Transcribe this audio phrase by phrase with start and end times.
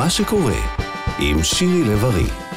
[0.00, 0.54] מה שקורה
[1.18, 2.49] עם שירי לב-ארי.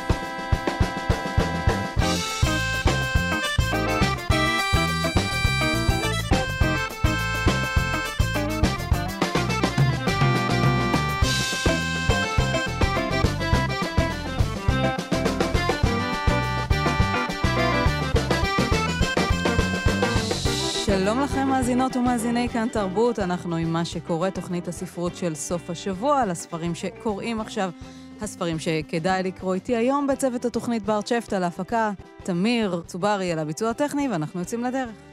[21.95, 26.75] מאזינות ומאזיני כאן תרבות, אנחנו עם מה שקורה, תוכנית הספרות של סוף השבוע, על הספרים
[26.75, 27.69] שקוראים עכשיו,
[28.21, 31.91] הספרים שכדאי לקרוא איתי היום בצוות התוכנית בר צ'פטה להפקה,
[32.23, 35.12] תמיר צוברי על הביצוע הטכני, ואנחנו יוצאים לדרך.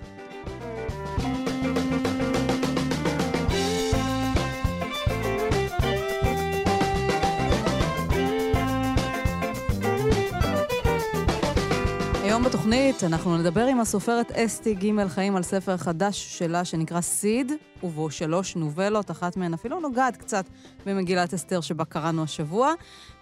[12.71, 17.53] בתוכנית אנחנו נדבר עם הסופרת אסתי ג' חיים על ספר חדש שלה שנקרא סיד,
[17.83, 20.45] ובו שלוש נובלות, אחת מהן אפילו נוגעת קצת
[20.87, 22.73] במגילת אסתר שבה קראנו השבוע.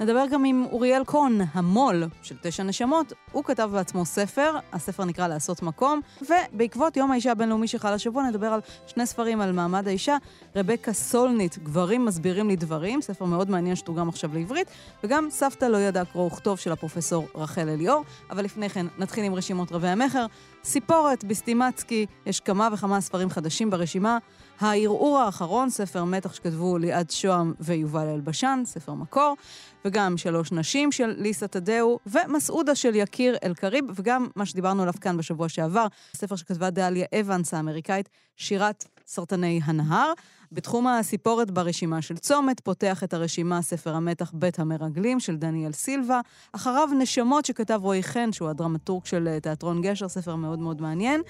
[0.00, 3.12] נדבר גם עם אוריאל קון, המו"ל של תשע נשמות.
[3.32, 8.46] הוא כתב בעצמו ספר, הספר נקרא לעשות מקום, ובעקבות יום האישה הבינלאומי שחל השבוע נדבר
[8.46, 10.16] על שני ספרים על מעמד האישה.
[10.56, 14.68] רבקה סולנית, גברים מסבירים לי דברים, ספר מאוד מעניין שתורגם עכשיו לעברית,
[15.04, 18.04] וגם סבתא לא ידעה קרוא וכתוב של הפרופסור רחל אליאור.
[18.30, 20.26] אבל לפני כן נתחיל עם רשימות רבי המכר.
[20.64, 24.18] סיפורת בסטימצקי, יש כמה וכמה ספרים חדשים ברשימה.
[24.60, 29.36] הערעור האחרון, ספר מתח שכתבו ליעד שוהם ויובל אלבשן, ספר מקור,
[29.84, 35.16] וגם שלוש נשים של ליסה תדאו, ומסעודה של יקיר אלקריב, וגם מה שדיברנו עליו כאן
[35.16, 40.12] בשבוע שעבר, ספר שכתבה דליה אבנס האמריקאית, שירת סרטני הנהר.
[40.52, 46.20] בתחום הסיפורת ברשימה של צומת, פותח את הרשימה ספר המתח בית המרגלים של דניאל סילבה.
[46.52, 51.20] אחריו נשמות שכתב רועי חן, שהוא הדרמטורג של אה, תיאטרון גשר, ספר מאוד מאוד מעניין.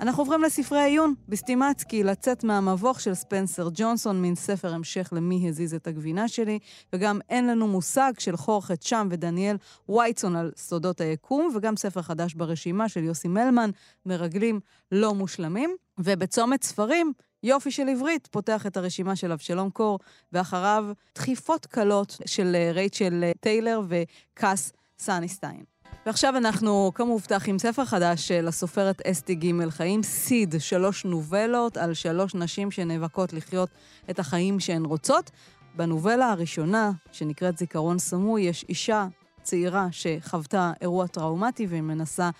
[0.00, 5.74] אנחנו עוברים לספרי עיון, בסטימצקי, לצאת מהמבוך של ספנסר ג'ונסון, מין ספר המשך למי הזיז
[5.74, 6.58] את הגבינה שלי,
[6.92, 9.56] וגם אין לנו מושג של חורכת שם ודניאל
[9.88, 13.70] וייצון על סודות היקום, וגם ספר חדש ברשימה של יוסי מלמן,
[14.06, 14.60] מרגלים
[14.92, 15.76] לא מושלמים.
[15.98, 17.12] ובצומת ספרים,
[17.42, 19.98] יופי של עברית פותח את הרשימה של אבשלום קור,
[20.32, 25.64] ואחריו דחיפות קלות של אה, רייצ'ל אה, טיילר וקאס סאניסטיין.
[26.06, 31.94] ועכשיו אנחנו, כמובטח, עם ספר חדש של הסופרת אסתי ג' חיים, סיד, שלוש נובלות על
[31.94, 33.68] שלוש נשים שנאבקות לחיות
[34.10, 35.30] את החיים שהן רוצות.
[35.74, 39.06] בנובלה הראשונה, שנקראת זיכרון סמוי, יש אישה
[39.42, 42.30] צעירה שחוותה אירוע טראומטי והיא מנסה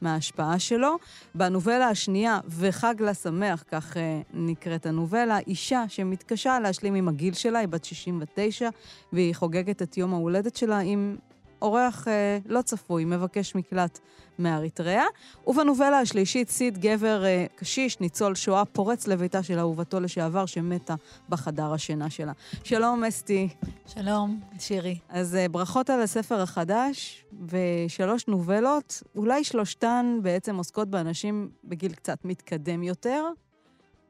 [0.00, 0.96] מההשפעה שלו.
[1.34, 3.98] בנובלה השנייה, וחג לה שמח, כך uh,
[4.34, 8.68] נקראת הנובלה, אישה שמתקשה להשלים עם הגיל שלה, היא בת 69,
[9.12, 11.16] והיא חוגגת את יום ההולדת שלה עם
[11.64, 13.98] אורח אה, לא צפוי, מבקש מקלט
[14.38, 15.04] מאריתריאה.
[15.46, 20.94] ובנובלה השלישית, סיד גבר אה, קשיש, ניצול שואה, פורץ לביתה של אהובתו לשעבר, שמתה
[21.28, 22.32] בחדר השינה שלה.
[22.64, 23.48] שלום, אסתי.
[23.86, 24.98] שלום, שירי.
[25.08, 32.18] אז אה, ברכות על הספר החדש, ושלוש נובלות, אולי שלושתן בעצם עוסקות באנשים בגיל קצת
[32.24, 33.24] מתקדם יותר.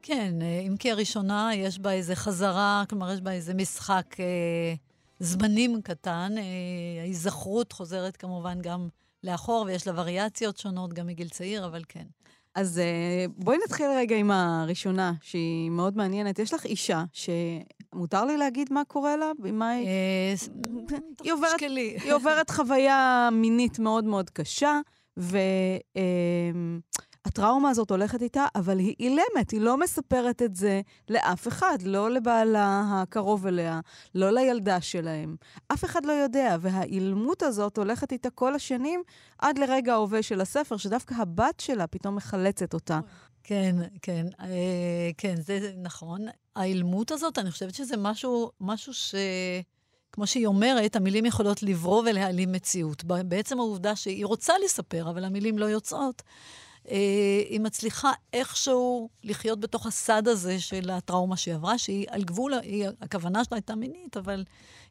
[0.01, 4.15] כן, אה, אם כי הראשונה יש בה איזה חזרה, כלומר יש בה איזה משחק...
[4.19, 4.25] אה...
[5.19, 6.31] זמנים קטן.
[6.37, 8.87] אה, ההיזכרות חוזרת כמובן גם
[9.23, 12.05] לאחור, ויש לה וריאציות שונות גם מגיל צעיר, אבל כן.
[12.55, 16.39] אז אה, בואי נתחיל רגע עם הראשונה, שהיא מאוד מעניינת.
[16.39, 19.31] יש לך אישה שמותר לי להגיד מה קורה לה?
[19.39, 19.87] מה היא...
[19.87, 20.33] אה,
[21.23, 21.59] היא עוברת,
[22.03, 24.79] היא עוברת חוויה מינית מאוד מאוד קשה,
[25.17, 25.37] ו...
[27.25, 32.11] הטראומה הזאת הולכת איתה, אבל היא אילמת, היא לא מספרת את זה לאף אחד, לא
[32.11, 33.79] לבעלה הקרוב אליה,
[34.15, 35.35] לא לילדה שלהם.
[35.67, 39.03] אף אחד לא יודע, והאילמות הזאת הולכת איתה כל השנים
[39.39, 42.99] עד לרגע ההווה של הספר, שדווקא הבת שלה פתאום מחלצת אותה.
[43.43, 46.21] כן, כן, אה, כן, זה נכון.
[46.55, 49.15] האילמות הזאת, אני חושבת שזה משהו, משהו ש...
[50.11, 53.03] כמו שהיא אומרת, המילים יכולות לברוא ולהעלים מציאות.
[53.03, 56.23] בעצם העובדה שהיא רוצה לספר, אבל המילים לא יוצאות.
[56.91, 56.97] אה,
[57.49, 62.87] היא מצליחה איכשהו לחיות בתוך הסד הזה של הטראומה שהיא עברה, שהיא על גבול, היא,
[63.01, 64.43] הכוונה שלה הייתה מינית, אבל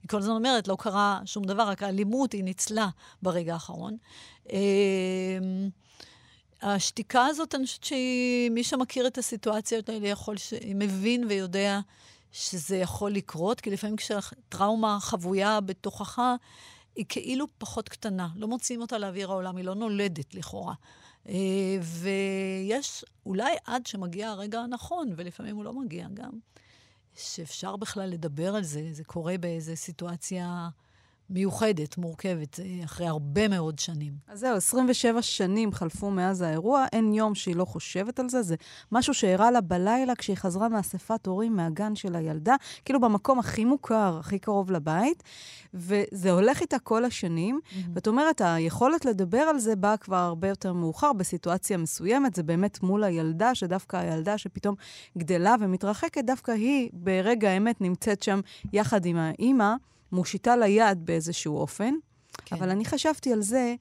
[0.03, 2.89] היא כל הזמן אומרת, לא קרה שום דבר, רק האלימות, היא ניצלה
[3.23, 3.97] ברגע האחרון.
[4.53, 4.59] אה,
[6.63, 10.55] השתיקה הזאת, אני חושבת שמי שמכיר את הסיטואציות האלה יכול, ש...
[10.75, 11.81] מבין ויודע
[12.33, 16.23] שזה יכול לקרות, כי לפעמים כשהטראומה חבויה בתוכך,
[16.97, 18.29] היא כאילו פחות קטנה.
[18.37, 20.75] לא מוציאים אותה לאוויר העולם, היא לא נולדת לכאורה.
[21.29, 26.33] אה, ויש אולי עד שמגיע הרגע הנכון, ולפעמים הוא לא מגיע גם,
[27.17, 28.89] שאפשר בכלל לדבר על זה.
[28.93, 30.69] זה קורה באיזו סיטואציה
[31.31, 34.13] מיוחדת, מורכבת, אה, אחרי הרבה מאוד שנים.
[34.29, 38.43] אז זהו, 27 שנים חלפו מאז האירוע, אין יום שהיא לא חושבת על זה.
[38.43, 38.55] זה
[38.93, 42.55] משהו שאירע לה בלילה כשהיא חזרה מאספת הורים מהגן של הילדה,
[42.85, 45.23] כאילו במקום הכי מוכר, הכי קרוב לבית,
[45.75, 47.61] וזה הולך איתה כל השנים.
[47.65, 47.77] Mm-hmm.
[47.95, 52.35] ואת אומרת, היכולת לדבר על זה באה כבר הרבה יותר מאוחר, בסיטואציה מסוימת.
[52.35, 54.75] זה באמת מול הילדה, שדווקא הילדה שפתאום
[55.19, 58.41] גדלה ומתרחקת, דווקא היא ברגע האמת נמצאת שם
[58.73, 59.75] יחד עם האימא.
[60.15, 61.95] מושיטה ליד באיזשהו אופן,
[62.45, 62.57] כן.
[62.57, 63.75] אבל אני חשבתי על זה,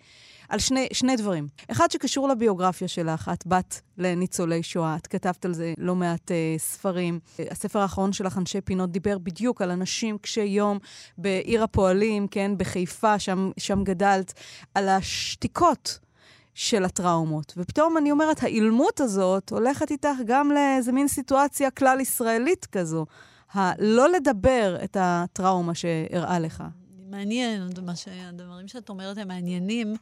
[0.50, 1.48] על שני, שני דברים.
[1.72, 6.60] אחד שקשור לביוגרפיה שלך, את בת לניצולי שואה, את כתבת על זה לא מעט uh,
[6.60, 7.20] ספרים.
[7.52, 10.80] הספר האחרון שלך, אנשי פינות, דיבר בדיוק על אנשים קשי יום
[11.18, 14.34] בעיר הפועלים, כן, בחיפה, שם, שם גדלת,
[14.76, 16.00] על השתיקות.
[16.56, 17.54] של הטראומות.
[17.58, 23.06] ופתאום אני אומרת, האילמות הזאת הולכת איתך גם לאיזה מין סיטואציה כלל-ישראלית כזו.
[23.54, 26.64] הלא לדבר את הטראומה שאירעה לך.
[27.10, 28.08] מעניין, מה ש...
[28.08, 29.96] הדברים שאת אומרת הם מעניינים,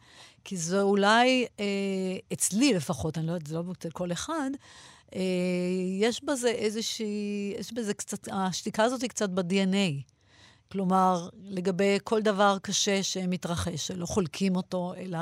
[0.44, 1.64] כי זה אולי, אה,
[2.32, 4.50] אצלי לפחות, אני לא יודעת, זה לא אצל כל אחד,
[5.14, 5.20] אה,
[6.00, 10.12] יש בזה איזושהי, יש בזה קצת, השתיקה הזאת היא קצת ב-DNA.
[10.72, 15.18] כלומר, לגבי כל דבר קשה שמתרחש, שלא חולקים אותו, אלא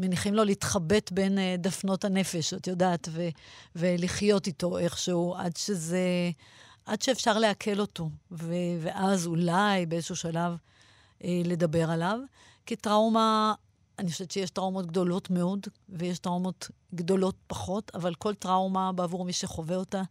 [0.00, 3.28] מניחים לו להתחבט בין אה, דפנות הנפש, את יודעת, ו-
[3.76, 6.30] ולחיות איתו איכשהו, עד שזה...
[6.86, 10.56] עד שאפשר לעכל אותו, ו- ואז אולי באיזשהו שלב
[11.24, 12.18] אה, לדבר עליו.
[12.66, 13.54] כטראומה,
[13.98, 19.32] אני חושבת שיש טראומות גדולות מאוד, ויש טראומות גדולות פחות, אבל כל טראומה בעבור מי
[19.32, 20.02] שחווה אותה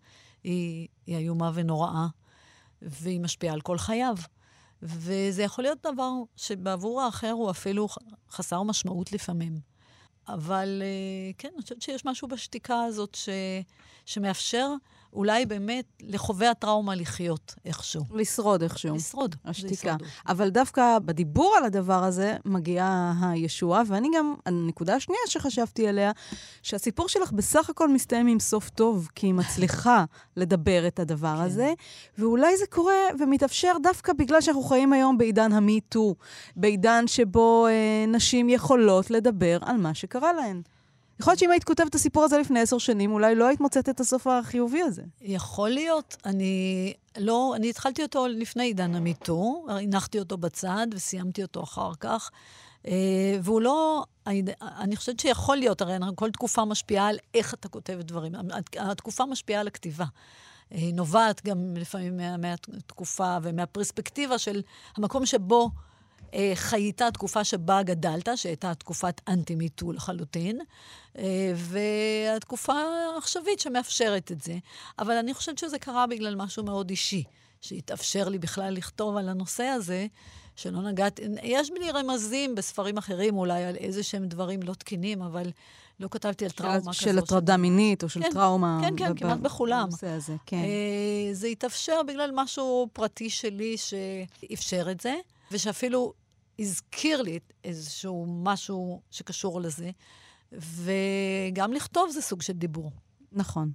[0.43, 2.07] היא, היא איומה ונוראה,
[2.81, 4.15] והיא משפיעה על כל חייו.
[4.81, 7.87] וזה יכול להיות דבר שבעבור האחר הוא אפילו
[8.29, 9.59] חסר משמעות לפעמים.
[10.27, 13.29] אבל אה, כן, אני חושבת שיש משהו בשתיקה הזאת ש,
[14.05, 14.73] שמאפשר
[15.15, 18.03] אולי באמת לחווה הטראומה לחיות איכשהו.
[18.13, 18.95] לשרוד איכשהו.
[18.95, 19.35] לשרוד.
[19.45, 19.95] השתיקה.
[20.27, 26.11] אבל דווקא בדיבור על הדבר הזה מגיעה הישועה, ואני גם, הנקודה השנייה שחשבתי עליה,
[26.61, 30.05] שהסיפור שלך בסך הכל מסתיים עם סוף טוב, כי היא מצליחה
[30.37, 31.43] לדבר את הדבר כן.
[31.43, 31.73] הזה,
[32.17, 36.15] ואולי זה קורה ומתאפשר דווקא בגלל שאנחנו חיים היום בעידן המי-טו,
[36.55, 40.61] בעידן שבו אה, נשים יכולות לדבר על מה שקרה להן.
[41.19, 43.89] יכול להיות שאם היית כותבת את הסיפור הזה לפני עשר שנים, אולי לא היית מוצאת
[43.89, 45.03] את הסוף החיובי הזה.
[45.21, 46.17] יכול להיות.
[46.25, 52.29] אני לא, אני התחלתי אותו לפני עידן המיטו, הנחתי אותו בצד וסיימתי אותו אחר כך.
[52.83, 52.87] Uh,
[53.41, 58.31] והוא לא, אני, חושבת שיכול להיות, הרי כל תקופה משפיעה על איך אתה כותב דברים.
[58.77, 60.05] התקופה משפיעה על הכתיבה.
[60.69, 64.61] היא נובעת גם לפעמים מה, מהתקופה ומהפרספקטיבה של
[64.97, 65.69] המקום שבו
[66.35, 70.59] אה, חייתה תקופה שבה גדלת, שהייתה תקופת אנטי-מיטו לחלוטין,
[71.17, 72.73] אה, והתקופה
[73.13, 74.57] העכשווית שמאפשרת את זה.
[74.99, 77.23] אבל אני חושבת שזה קרה בגלל משהו מאוד אישי,
[77.61, 80.07] שהתאפשר לי בכלל לכתוב על הנושא הזה.
[80.55, 85.51] שלא נגעתי, יש לי רמזים בספרים אחרים אולי על איזה שהם דברים לא תקינים, אבל
[85.99, 86.95] לא כתבתי על טראומה כזאת.
[86.95, 88.79] של הטרדה מינית או של כן, טראומה.
[88.81, 89.85] כן, כן, כמעט בכולם.
[89.89, 90.57] בנושא הזה, כן.
[90.57, 95.15] אה, זה התאפשר בגלל משהו פרטי שלי שאפשר את זה,
[95.51, 96.13] ושאפילו
[96.59, 99.91] הזכיר לי איזשהו משהו שקשור לזה,
[100.51, 102.91] וגם לכתוב זה סוג של דיבור.
[103.31, 103.71] נכון.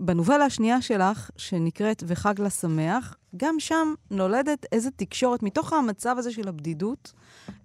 [0.00, 6.32] בנובלה השנייה שלך, שנקראת "וחג לה שמח", גם שם נולדת איזו תקשורת, מתוך המצב הזה
[6.32, 7.12] של הבדידות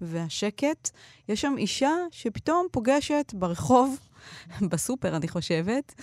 [0.01, 0.89] והשקט,
[1.30, 4.00] יש שם אישה שפתאום פוגשת ברחוב
[4.71, 6.01] בסופר, אני חושבת.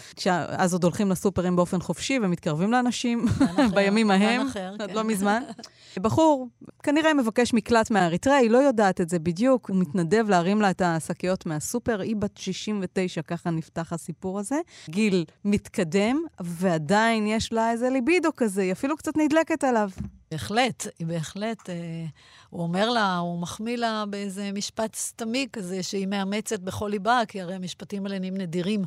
[0.49, 3.27] אז עוד הולכים לסופרים באופן חופשי ומתקרבים לאנשים
[3.75, 4.47] בימים ההם,
[4.81, 5.07] עוד לא כן.
[5.07, 5.43] מזמן.
[6.03, 6.49] בחור,
[6.83, 10.83] כנראה מבקש מקלט מאריתריאה, היא לא יודעת את זה בדיוק, הוא מתנדב להרים לה את
[10.85, 14.61] השקיות מהסופר, היא בת 69, ככה נפתח הסיפור הזה.
[14.89, 19.91] גיל מתקדם, ועדיין יש לה איזה ליבידו כזה, היא אפילו קצת נדלקת עליו.
[20.31, 21.71] בהחלט, היא בהחלט.
[21.71, 22.07] אה,
[22.51, 27.41] הוא אומר לה, הוא מחמיא לה באיזה משפט סתמי כזה, שהיא מאמצת בכל ליבה, כי
[27.41, 28.85] הרי המשפטים האלה נהיים נדירים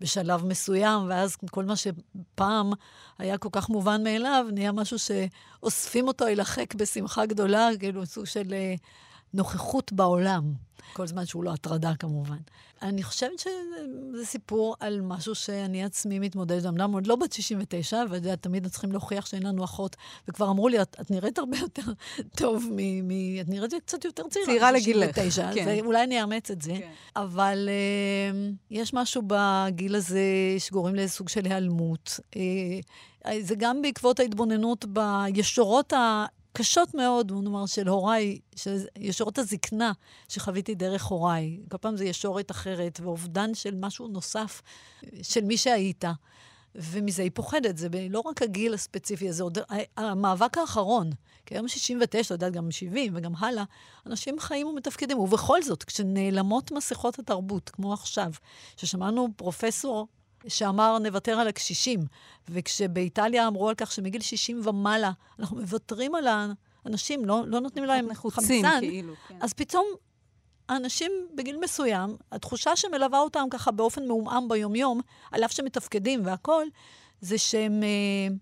[0.00, 2.72] בשלב מסוים, ואז כל מה שפעם
[3.18, 8.52] היה כל כך מובן מאליו, נהיה משהו שאוספים אותו החק בשמחה גדולה, כאילו סוג של
[8.54, 8.74] אה,
[9.34, 10.52] נוכחות בעולם.
[10.92, 12.36] כל זמן שהוא לא הטרדה כמובן.
[12.82, 18.36] אני חושבת שזה סיפור על משהו שאני עצמי מתמודדת, אמנם עוד לא בת 69, וזה
[18.36, 19.96] תמיד צריכים להוכיח שאין לנו אחות,
[20.28, 21.82] וכבר אמרו לי, את, את נראית הרבה יותר
[22.36, 23.08] טוב מ...
[23.08, 24.46] מ את נראית קצת יותר צעירה.
[24.46, 25.18] צעירה לגילך.
[25.54, 25.84] כן.
[25.84, 26.74] אולי אני אאמץ את זה.
[26.78, 26.90] כן.
[27.16, 30.22] אבל uh, יש משהו בגיל הזה
[30.58, 32.20] שגורם לאיזה סוג של היעלמות.
[32.34, 36.26] Uh, זה גם בעקבות ההתבוננות בישורות ה...
[36.58, 39.92] קשות מאוד, בוא נאמר, של הוריי, של ישורת הזקנה
[40.28, 41.58] שחוויתי דרך הוריי.
[41.70, 44.62] כל פעם זה ישורת אחרת, ואובדן של משהו נוסף,
[45.22, 46.04] של מי שהיית.
[46.74, 47.76] ומזה היא פוחדת.
[47.76, 49.58] זה לא רק הגיל הספציפי הזה, עוד
[49.96, 51.10] המאבק האחרון,
[51.46, 53.64] כי היום 69, יודעת, גם 70 וגם הלאה,
[54.06, 55.18] אנשים חיים ומתפקדים.
[55.18, 58.32] ובכל זאת, כשנעלמות מסכות התרבות, כמו עכשיו,
[58.76, 60.06] ששמענו פרופסור
[60.48, 62.00] שאמר, נוותר על הקשישים,
[62.48, 66.26] וכשבאיטליה אמרו על כך שמגיל 60 ומעלה, אנחנו מוותרים על
[66.84, 69.38] האנשים, לא, לא נותנים להם נחוצים, חמצן, כאילו, כן.
[69.40, 69.86] אז פתאום
[70.68, 75.00] האנשים בגיל מסוים, התחושה שמלווה אותם ככה באופן מעומעם ביומיום,
[75.32, 76.68] על אף שמתפקדים והכול,
[77.20, 78.34] זה שהם אה,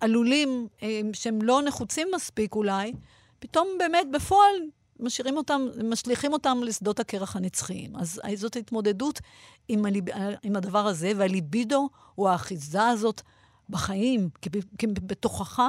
[0.00, 2.92] עלולים, אה, שהם לא נחוצים מספיק אולי,
[3.38, 4.56] פתאום באמת בפועל
[5.00, 7.96] משאירים אותם, משליכים אותם לשדות הקרח הנצחיים.
[7.96, 9.20] אז זאת התמודדות
[9.68, 10.04] עם, הליב,
[10.42, 13.22] עם הדבר הזה, והליבידו הוא האחיזה הזאת
[13.70, 15.62] בחיים, כי, בתוכך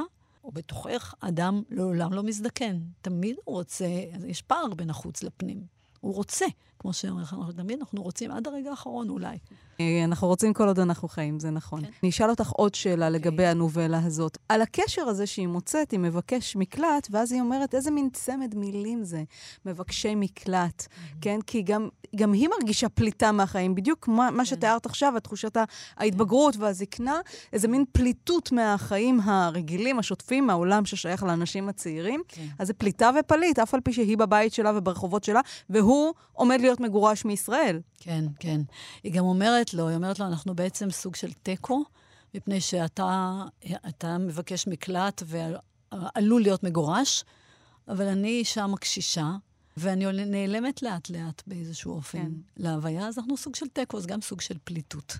[0.44, 2.78] או בתוכך אדם לעולם לא מזדקן.
[3.02, 3.86] תמיד הוא רוצה,
[4.26, 5.62] יש פער בין החוץ לפנים.
[6.00, 6.46] הוא רוצה,
[6.78, 9.38] כמו שאומר חנוך תמיד, אנחנו רוצים עד הרגע האחרון אולי.
[9.80, 11.80] אה, אנחנו רוצים כל עוד אנחנו חיים, זה נכון.
[11.84, 11.90] כן.
[12.02, 13.32] אני אשאל אותך עוד שאלה לגבי okay.
[13.32, 13.46] אוקיי.
[13.46, 14.38] הנובלה הזאת.
[14.48, 19.04] על הקשר הזה שהיא מוצאת היא מבקש מקלט, ואז היא אומרת, איזה מין צמד מילים
[19.04, 19.22] זה,
[19.66, 21.16] מבקשי מקלט, mm-hmm.
[21.20, 21.40] כן?
[21.46, 24.44] כי גם, גם היא מרגישה פליטה מהחיים, בדיוק מה, מה כן.
[24.44, 25.56] שתיארת עכשיו, התחושת
[25.96, 27.20] ההתבגרות והזקנה,
[27.52, 32.22] איזה מין פליטות מהחיים הרגילים, השוטפים, מהעולם ששייך לאנשים הצעירים.
[32.28, 32.46] כן.
[32.58, 35.40] אז זה פליטה ופליט, אף על פי שהיא בבית שלה וברחובות שלה,
[35.70, 37.80] והוא עומד להיות מגורש מישראל.
[38.00, 38.60] כן, כן.
[39.04, 41.84] היא גם אומרת לו, היא אומרת לו, אנחנו בעצם סוג של תיקו,
[42.34, 47.24] מפני שאתה מבקש מקלט ועלול להיות מגורש,
[47.88, 49.30] אבל אני אישה מקשישה,
[49.76, 52.30] ואני נעלמת לאט-לאט באיזשהו אופן כן.
[52.56, 55.16] להוויה, אז אנחנו סוג של תיקו, אז גם סוג של פליטות.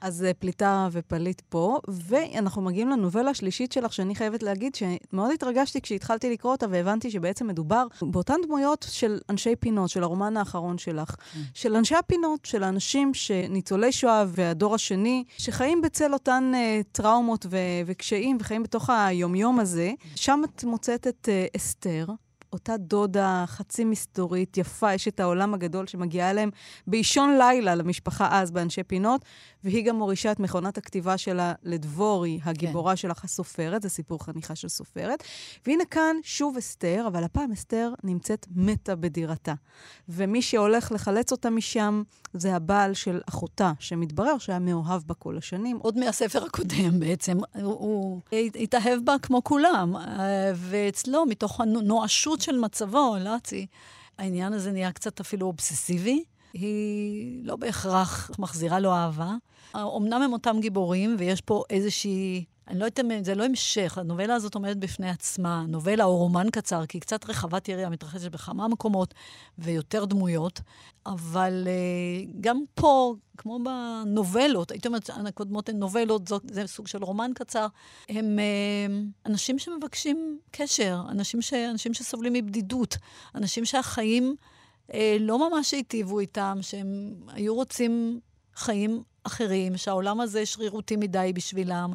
[0.00, 5.80] אז אה, פליטה ופליט פה, ואנחנו מגיעים לנובלה השלישית שלך, שאני חייבת להגיד שמאוד התרגשתי
[5.80, 11.10] כשהתחלתי לקרוא אותה, והבנתי שבעצם מדובר באותן דמויות של אנשי פינות, של הרומן האחרון שלך.
[11.10, 11.38] Mm.
[11.54, 17.56] של אנשי הפינות, של האנשים שניצולי שואה והדור השני, שחיים בצל אותן uh, טראומות ו-
[17.86, 19.92] וקשיים, וחיים בתוך היומיום הזה.
[20.14, 22.06] שם את מוצאת את uh, אסתר.
[22.52, 26.50] אותה דודה חצי מסתורית, יפה, יש את העולם הגדול שמגיעה אליהם
[26.86, 29.24] באישון לילה למשפחה אז באנשי פינות,
[29.64, 32.96] והיא גם מורישה את מכונת הכתיבה שלה לדבורי, הגיבורה כן.
[32.96, 35.22] שלך הסופרת, זה סיפור חניכה של סופרת.
[35.66, 39.54] והנה כאן שוב אסתר, אבל הפעם אסתר נמצאת מתה בדירתה.
[40.08, 45.78] ומי שהולך לחלץ אותה משם זה הבעל של אחותה, שמתברר שהיה מאוהב בה כל השנים.
[45.82, 52.58] עוד מהספר הקודם בעצם, הוא, הוא התאהב בה כמו כולם, אה, ואצלו, מתוך הנואשות של
[52.58, 53.66] מצבו, לאצי,
[54.18, 56.24] העניין הזה נהיה קצת אפילו אובססיבי.
[56.52, 59.34] היא לא בהכרח מחזירה לו אהבה.
[59.76, 62.44] אמנם הם אותם גיבורים, ויש פה איזושהי...
[62.68, 66.46] אני לא יודעת אם זה לא המשך, הנובלה הזאת עומדת בפני עצמה, נובלה או רומן
[66.52, 69.14] קצר, כי היא קצת רחבת יריעה, מתרחשת בכמה מקומות
[69.58, 70.60] ויותר דמויות,
[71.06, 77.04] אבל uh, גם פה, כמו בנובלות, הייתי אומרת, הקודמות הן נובלות, זאת, זה סוג של
[77.04, 77.66] רומן קצר,
[78.08, 82.96] הם uh, אנשים שמבקשים קשר, אנשים, ש, אנשים שסובלים מבדידות,
[83.34, 84.36] אנשים שהחיים
[84.88, 88.20] uh, לא ממש היטיבו איתם, שהם היו רוצים
[88.54, 91.92] חיים אחרים, שהעולם הזה שרירותי מדי בשבילם,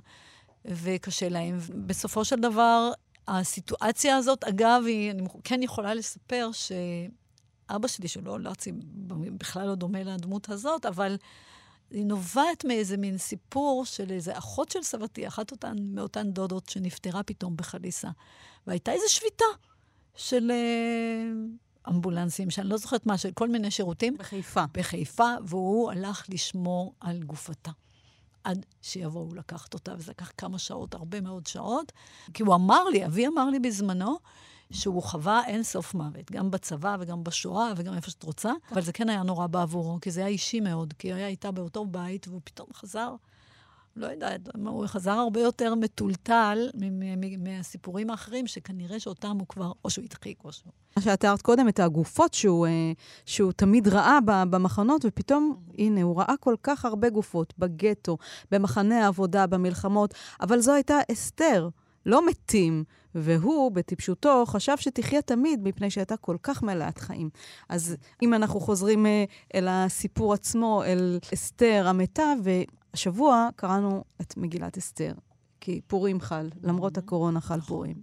[0.66, 1.58] וקשה להם.
[1.88, 2.92] בסופו של דבר,
[3.28, 8.72] הסיטואציה הזאת, אגב, היא, אני כן יכולה לספר שאבא שלי, שלא לאצי,
[9.38, 11.18] בכלל לא דומה לדמות הזאת, אבל
[11.92, 17.24] היא נובעת מאיזה מין סיפור של איזה אחות של סבתי, אחת אותן, מאותן דודות שנפטרה
[17.24, 18.10] פתאום בחליסה.
[18.68, 19.46] והייתה איזו שביתה
[20.16, 20.52] של...
[20.52, 24.18] Uh, אמבולנסים, שאני לא זוכרת מה, של כל מיני שירותים.
[24.18, 24.64] בחיפה.
[24.74, 27.72] בחיפה, והוא הלך לשמור על גופתה.
[28.44, 31.92] עד שיבואו לקחת אותה, וזה לקח כמה שעות, הרבה מאוד שעות.
[32.34, 34.18] כי הוא אמר לי, אבי אמר לי בזמנו,
[34.72, 38.94] שהוא חווה אין סוף מוות, גם בצבא וגם בשואה וגם איפה שאת רוצה, אבל זה
[38.94, 42.28] כן היה נורא בעבורו, כי זה היה אישי מאוד, כי הוא היה איתה באותו בית,
[42.28, 43.16] והוא פתאום חזר
[43.96, 46.70] לא יודעת, הוא חזר הרבה יותר מטולטל
[47.38, 50.72] מהסיפורים האחרים, שכנראה שאותם הוא כבר, או שהוא הדחיק או שהוא...
[50.98, 52.92] מה שאת תיארת קודם, את הגופות שהוא, אה,
[53.26, 55.56] שהוא תמיד ראה במחנות, ופתאום.
[55.78, 58.18] הנה, הוא ראה כל כך הרבה גופות, בגטו,
[58.52, 61.70] במחנה העבודה, במלחמות, אבל זו הייתה אסתר,
[62.06, 62.84] לא מתים.
[63.16, 67.30] והוא, בטיפשותו, חשב שתחיה תמיד, מפני שהייתה כל כך מלאת חיים.
[67.70, 69.24] אז אם אנחנו חוזרים אה,
[69.56, 72.34] אל הסיפור עצמו, אל אסתר המתה,
[72.94, 75.14] השבוע קראנו את מגילת אסתר,
[75.62, 77.96] כי פורים חל, למרות הקורונה חל פורים.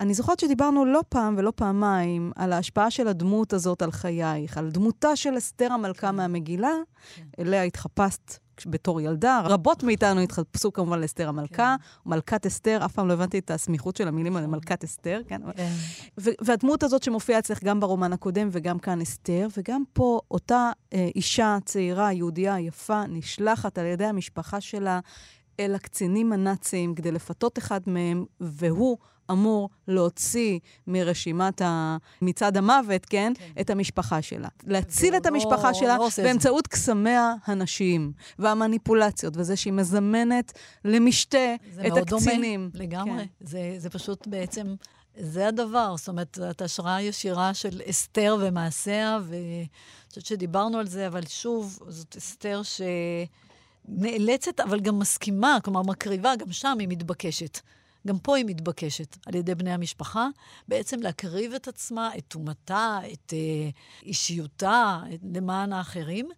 [0.00, 4.70] אני זוכרת שדיברנו לא פעם ולא פעמיים על ההשפעה של הדמות הזאת על חייך, על
[4.70, 6.16] דמותה של אסתר המלכה כן.
[6.16, 6.74] מהמגילה,
[7.14, 7.22] כן.
[7.38, 9.40] אליה התחפשת בתור ילדה.
[9.44, 12.10] רבות מאיתנו התחפשו כמובן לאסתר המלכה, כן.
[12.10, 15.40] מלכת אסתר, אף פעם לא הבנתי את הסמיכות של המילים האלה, מלכת אסתר, כן?
[15.56, 15.72] כן.
[16.18, 21.58] והדמות הזאת שמופיעה אצלך גם ברומן הקודם וגם כאן אסתר, וגם פה אותה אה, אישה
[21.64, 25.00] צעירה, יהודייה, יפה, נשלחת על ידי המשפחה שלה
[25.60, 28.96] אל הקצינים הנאצים כדי לפתות אחד מהם, והוא
[29.30, 31.96] אמור להוציא מרשימת ה...
[32.22, 33.32] מצעד המוות, כן?
[33.36, 33.60] כן.
[33.60, 34.48] את המשפחה שלה.
[34.66, 40.52] להציל את המשפחה לא, שלה לא באמצעות קסמיה הנשיים והמניפולציות, וזה שהיא מזמנת
[40.84, 41.54] למשתה
[41.86, 42.70] את הקצינים.
[42.72, 43.24] זה מאוד דומה, לגמרי.
[43.24, 43.46] כן.
[43.46, 44.74] זה, זה פשוט בעצם...
[45.16, 49.66] זה הדבר, זאת אומרת, זאת השראה ישירה של אסתר ומעשיה, ואני
[50.08, 52.62] חושבת שדיברנו על זה, אבל שוב, זאת אסתר
[53.88, 57.60] שנאלצת, אבל גם מסכימה, כלומר, מקריבה, גם שם היא מתבקשת.
[58.06, 60.28] גם פה היא מתבקשת על ידי בני המשפחה,
[60.68, 63.70] בעצם להקריב את עצמה, את טומאתה, את אה,
[64.02, 66.28] אישיותה, את, למען האחרים.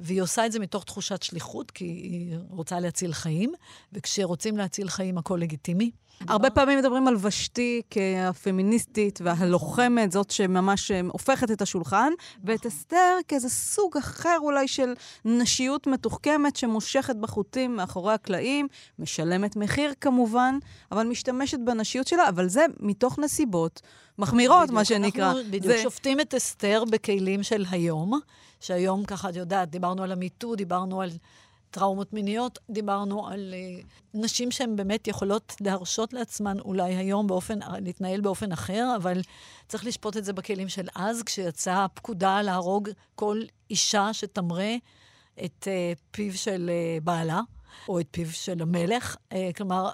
[0.00, 3.52] והיא עושה את זה מתוך תחושת שליחות, כי היא רוצה להציל חיים,
[3.92, 5.90] וכשרוצים להציל חיים הכל לגיטימי.
[6.28, 12.12] הרבה פעמים מדברים על ושתי כהפמיניסטית והלוחמת, זאת שממש אה, הופכת את השולחן,
[12.44, 14.94] ואת אסתר כאיזה סוג אחר אולי של
[15.24, 20.58] נשיות מתוחכמת שמושכת בחוטים מאחורי הקלעים, משלמת מחיר כמובן,
[20.92, 23.82] אבל משתמשת בנשיות שלה, אבל זה מתוך נסיבות
[24.18, 25.30] מחמירות, בדיוק, מה שנקרא.
[25.30, 25.82] אנחנו בדיוק זה...
[25.82, 28.20] שופטים את אסתר בכלים של היום,
[28.60, 31.10] שהיום ככה, את יודעת, דיברנו על המיטו, דיברנו על
[31.70, 38.20] טראומות מיניות, דיברנו על uh, נשים שהן באמת יכולות להרשות לעצמן אולי היום באופן, להתנהל
[38.20, 39.20] באופן אחר, אבל
[39.68, 44.74] צריך לשפוט את זה בכלים של אז, כשיצאה הפקודה להרוג כל אישה שתמרה
[45.44, 47.40] את uh, פיו של uh, בעלה.
[47.88, 49.16] או את פיו של המלך.
[49.32, 49.90] אה, כלומר,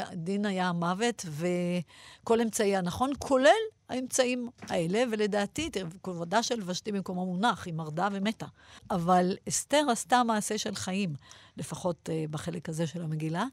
[0.00, 3.50] הדין היה המוות, וכל אמצעי הנכון, כולל
[3.88, 5.70] האמצעים האלה, ולדעתי,
[6.02, 8.46] כבודה של ושתי במקומו מונח, היא מרדה ומתה.
[8.90, 11.14] אבל אסתר עשתה מעשה של חיים,
[11.56, 13.44] לפחות אה, בחלק הזה של המגילה.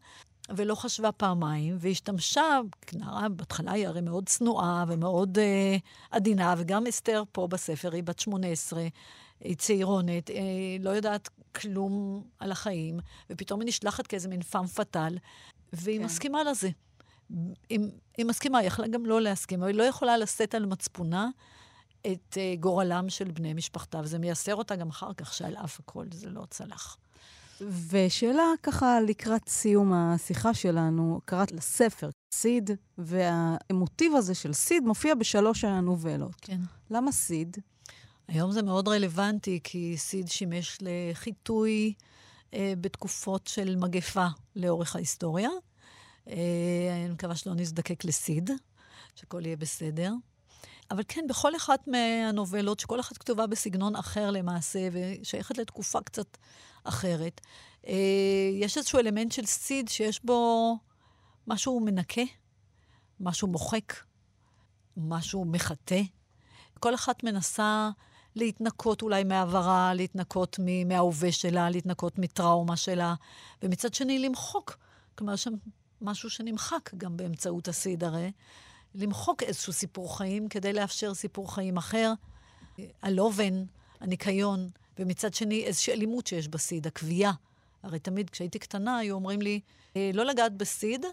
[0.50, 2.60] ולא חשבה פעמיים, והשתמשה,
[2.94, 5.78] נערה בהתחלה היא הרי מאוד צנועה ומאוד אה,
[6.12, 8.88] עדינה, וגם אסתר פה בספר, היא בת 18,
[9.40, 10.36] היא צעירונת, אה,
[10.80, 13.00] לא יודעת כלום על החיים,
[13.30, 15.18] ופתאום היא נשלחת כאיזה מין פאם פאטל,
[15.74, 16.06] והיא כן.
[16.06, 16.70] מסכימה לזה.
[17.70, 17.80] היא,
[18.18, 21.30] היא מסכימה, היא יכלה גם לא להסכים, אבל היא לא יכולה לשאת על מצפונה
[22.02, 26.06] את uh, גורלם של בני משפחתה, וזה מייסר אותה גם אחר כך, שעל אף הכל
[26.12, 26.98] זה לא צלח.
[27.90, 35.64] ושאלה ככה לקראת סיום השיחה שלנו, קראת לספר סיד, והמוטיב הזה של סיד מופיע בשלוש
[35.64, 36.36] הנובלות.
[36.42, 36.60] כן.
[36.92, 37.58] למה סיד?
[38.28, 41.94] היום זה מאוד רלוונטי, כי סיד שימש לחיטוי
[42.54, 45.50] אה, בתקופות של מגפה לאורך ההיסטוריה.
[46.28, 46.36] אה,
[47.06, 48.50] אני מקווה שלא נזדקק לסיד,
[49.16, 50.14] שהכל יהיה בסדר.
[50.92, 56.38] אבל כן, בכל אחת מהנובלות, שכל אחת כתובה בסגנון אחר למעשה, ושייכת לתקופה קצת
[56.84, 57.42] אחרת,
[57.88, 60.74] אה, יש איזשהו אלמנט של סיד שיש בו
[61.48, 62.22] משהו מנקה,
[63.20, 63.94] משהו מוחק,
[64.98, 66.02] משהו מחטא.
[66.80, 67.90] כל אחת מנסה
[68.36, 73.14] להתנקות אולי מעברה, להתנקות מההווה שלה, להתנקות מטראומה שלה,
[73.64, 74.78] ומצד שני למחוק.
[75.16, 75.54] כלומר, שם
[76.02, 78.32] משהו שנמחק גם באמצעות הסיד הרי,
[78.96, 82.14] למחוק איזשהו סיפור חיים כדי לאפשר סיפור חיים אחר.
[83.02, 83.64] הלובן,
[84.00, 87.32] הניקיון, ומצד שני איזושהי אלימות שיש בסיד, הכווייה.
[87.84, 89.60] הרי תמיד כשהייתי קטנה היו אומרים לי,
[89.96, 91.06] אה, לא לגעת בסיד,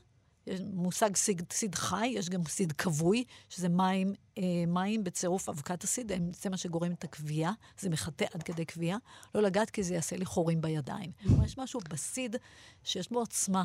[0.47, 5.85] יש מושג סיד, סיד חי, יש גם סיד כבוי, שזה מים, אה, מים בצירוף אבקת
[5.85, 8.97] הסיד, זה מה שגורם את הכווייה, זה מחטא עד כדי כווייה.
[9.35, 11.13] לא לגעת כי זה יעשה לי חורים בידיים.
[11.45, 12.37] יש משהו בסיד
[12.85, 13.65] שיש בו עוצמה,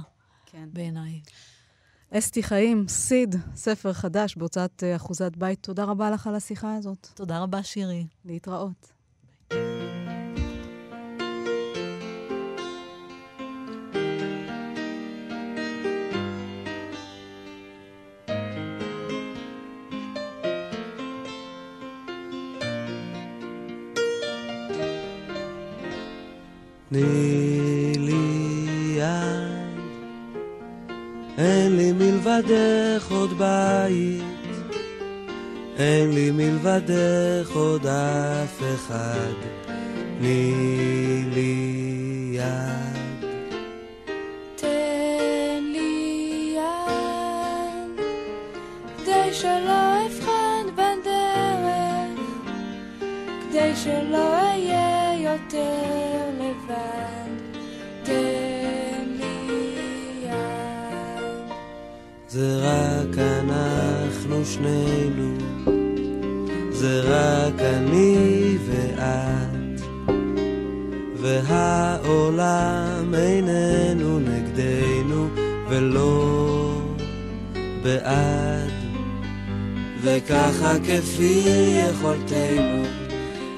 [0.52, 0.70] כן.
[0.74, 1.22] בעיניי.
[2.12, 5.60] אסתי חיים, סיד, ספר חדש בהוצאת אה, אחוזת בית.
[5.62, 7.08] תודה רבה לך על השיחה הזאת.
[7.14, 8.08] תודה רבה, שירי.
[8.26, 8.94] להתראות.
[26.90, 27.47] תני
[32.38, 34.24] מלבדך עוד בית,
[35.78, 39.34] אין לי מלבדך עוד אף אחד,
[40.20, 40.54] תני
[41.34, 41.72] לי
[42.32, 43.26] יד.
[44.56, 48.06] תן לי יד,
[48.98, 52.20] כדי שלא אבחן בין דרך,
[53.50, 54.37] כדי שלא
[62.38, 65.38] זה רק אנחנו שנינו,
[66.72, 69.82] זה רק אני ואת,
[71.22, 75.28] והעולם איננו נגדנו
[75.70, 76.82] ולא
[77.84, 78.72] בעד.
[80.02, 81.44] וככה כפי
[81.90, 82.84] יכולתנו,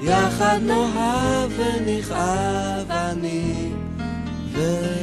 [0.02, 3.70] יחד נאהב ונכאב אני
[4.52, 4.99] ואת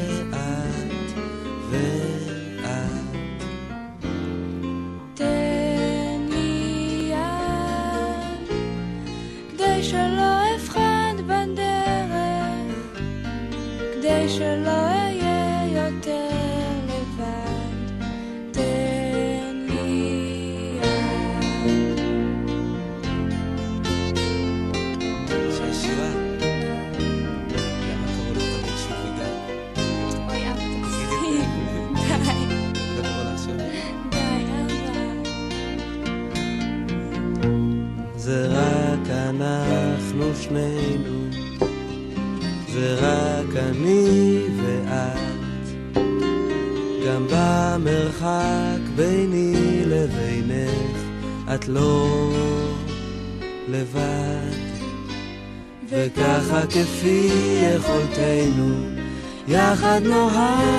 [59.73, 60.76] יחד נאהב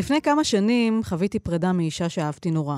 [0.00, 2.76] לפני כמה שנים חוויתי פרידה מאישה שאהבתי נורא.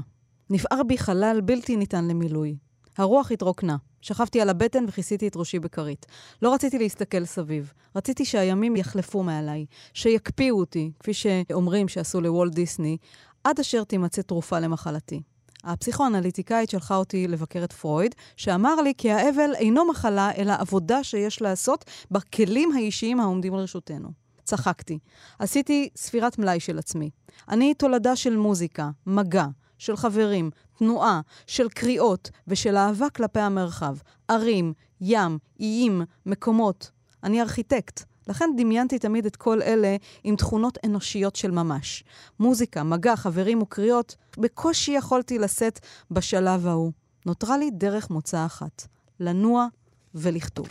[0.50, 2.56] נפער בי חלל בלתי ניתן למילוי.
[2.98, 3.76] הרוח התרוקנה.
[4.00, 6.06] שכבתי על הבטן וכיסיתי את ראשי בכרית.
[6.42, 7.72] לא רציתי להסתכל סביב.
[7.96, 12.96] רציתי שהימים יחלפו מעליי, שיקפיאו אותי, כפי שאומרים שעשו לוולט דיסני,
[13.44, 15.20] עד אשר תימצא תרופה למחלתי.
[15.64, 21.42] הפסיכואנליטיקאית שלחה אותי לבקר את פרויד, שאמר לי כי האבל אינו מחלה, אלא עבודה שיש
[21.42, 24.21] לעשות בכלים האישיים העומדים לרשותנו.
[24.56, 24.98] צחקתי.
[25.38, 27.10] עשיתי ספירת מלאי של עצמי.
[27.48, 29.46] אני תולדה של מוזיקה, מגע,
[29.78, 33.96] של חברים, תנועה, של קריאות ושל אהבה כלפי המרחב.
[34.28, 36.90] ערים, ים, איים, מקומות.
[37.24, 38.04] אני ארכיטקט.
[38.28, 42.04] לכן דמיינתי תמיד את כל אלה עם תכונות אנושיות של ממש.
[42.40, 46.92] מוזיקה, מגע, חברים וקריאות, בקושי יכולתי לשאת בשלב ההוא.
[47.26, 48.86] נותרה לי דרך מוצא אחת,
[49.20, 49.66] לנוע
[50.14, 50.68] ולכתוב.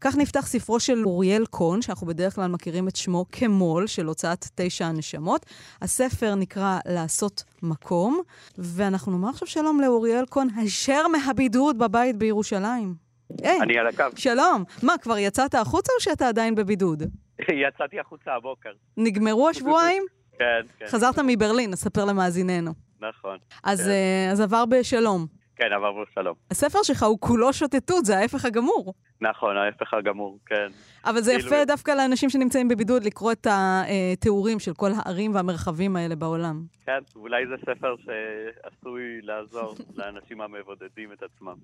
[0.00, 4.46] כך נפתח ספרו של אוריאל קון, שאנחנו בדרך כלל מכירים את שמו כמו"ל, של הוצאת
[4.54, 5.46] תשע הנשמות.
[5.82, 8.20] הספר נקרא לעשות מקום,
[8.58, 12.94] ואנחנו נאמר עכשיו שלום לאוריאל קון, הישר מהבידוד בבית בירושלים.
[13.42, 14.04] היי, אני על הקו.
[14.16, 14.64] שלום.
[14.82, 17.02] מה, כבר יצאת החוצה או שאתה עדיין בבידוד?
[17.68, 18.70] יצאתי החוצה הבוקר.
[18.96, 20.02] נגמרו השבועיים?
[20.38, 20.44] כן,
[20.78, 20.86] כן.
[20.86, 22.72] חזרת מברלין, נספר למאזיננו.
[23.00, 23.38] נכון.
[23.64, 23.90] אז, כן.
[23.90, 25.39] אה, אז עבר בשלום.
[25.60, 26.34] כן, עבר שלום.
[26.50, 28.94] הספר שלך הוא כולו שוטטות, זה ההפך הגמור.
[29.20, 30.66] נכון, ההפך הגמור, כן.
[31.04, 35.96] אבל זה כאילו- יפה דווקא לאנשים שנמצאים בבידוד לקרוא את התיאורים של כל הערים והמרחבים
[35.96, 36.62] האלה בעולם.
[36.86, 41.56] כן, אולי זה ספר שעשוי לעזור לאנשים המבודדים את עצמם.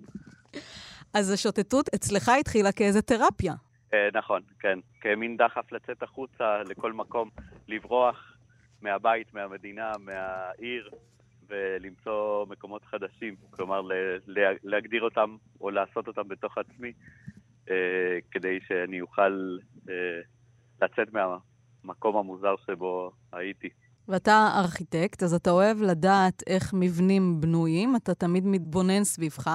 [1.14, 3.54] אז השוטטות אצלך התחילה כאיזה תרפיה.
[3.94, 4.78] אה, נכון, כן.
[5.00, 7.28] כמין דחף לצאת החוצה לכל מקום,
[7.68, 8.32] לברוח
[8.82, 10.90] מהבית, מהמדינה, מהעיר,
[11.48, 13.36] ולמצוא מקומות חדשים.
[13.50, 13.80] כלומר,
[14.62, 16.92] להגדיר אותם או לעשות אותם בתוך עצמי,
[17.70, 20.20] אה, כדי שאני אוכל אה,
[20.82, 23.68] לצאת מהמקום המוזר שבו הייתי.
[24.08, 29.50] ואתה ארכיטקט, אז אתה אוהב לדעת איך מבנים בנויים, אתה תמיד מתבונן סביבך,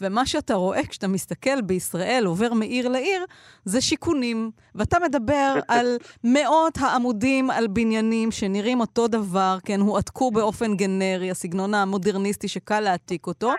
[0.00, 3.24] ומה שאתה רואה כשאתה מסתכל בישראל, עובר מעיר לעיר,
[3.64, 4.50] זה שיכונים.
[4.74, 11.74] ואתה מדבר על מאות העמודים על בניינים שנראים אותו דבר, כן, הועתקו באופן גנרי, הסגנון
[11.74, 13.52] המודרניסטי שקל להעתיק אותו,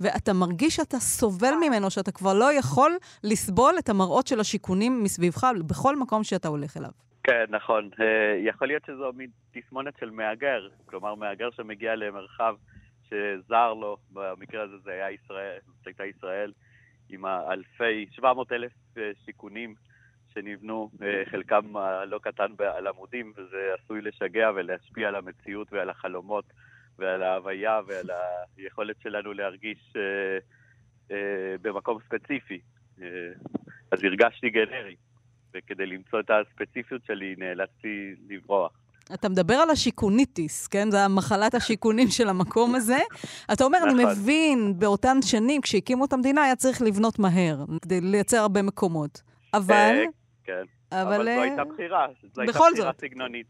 [0.00, 5.46] ואתה מרגיש שאתה סובל ממנו, שאתה כבר לא יכול לסבול את המראות של השיכונים מסביבך
[5.66, 7.09] בכל מקום שאתה הולך אליו.
[7.22, 7.90] כן, נכון.
[8.00, 9.12] אה, יכול להיות שזו
[9.52, 10.68] תסמונת של מהגר.
[10.86, 12.56] כלומר, מהגר שמגיע למרחב
[13.08, 16.52] שזר לו, במקרה הזה זה היה ישראל, זאת הייתה ישראל,
[17.08, 19.74] עם האלפי, 700 אלף אה, שיכונים
[20.34, 26.44] שנבנו, אה, חלקם הלא קטן על עמודים, וזה עשוי לשגע ולהשפיע על המציאות ועל החלומות
[26.98, 28.10] ועל ההוויה ועל
[28.56, 29.92] היכולת שלנו להרגיש
[31.62, 32.60] במקום ספציפי.
[33.92, 34.96] אז הרגשתי גנרי.
[35.54, 38.72] וכדי למצוא את הספציפיות שלי נאלצתי לברוח.
[39.14, 40.90] אתה מדבר על השיכוניטיס, כן?
[40.90, 42.98] זה המחלת השיכונים של המקום הזה.
[43.52, 44.12] אתה אומר, אני נכון.
[44.22, 49.22] מבין, באותן שנים, כשהקימו את המדינה, היה צריך לבנות מהר, כדי לייצר הרבה מקומות.
[49.54, 50.04] אבל, אה,
[50.44, 51.24] כן, אבל אבל...
[51.24, 52.92] זו אה, הייתה בחירה, זו הייתה בחירה.
[53.00, 53.46] סגנונית.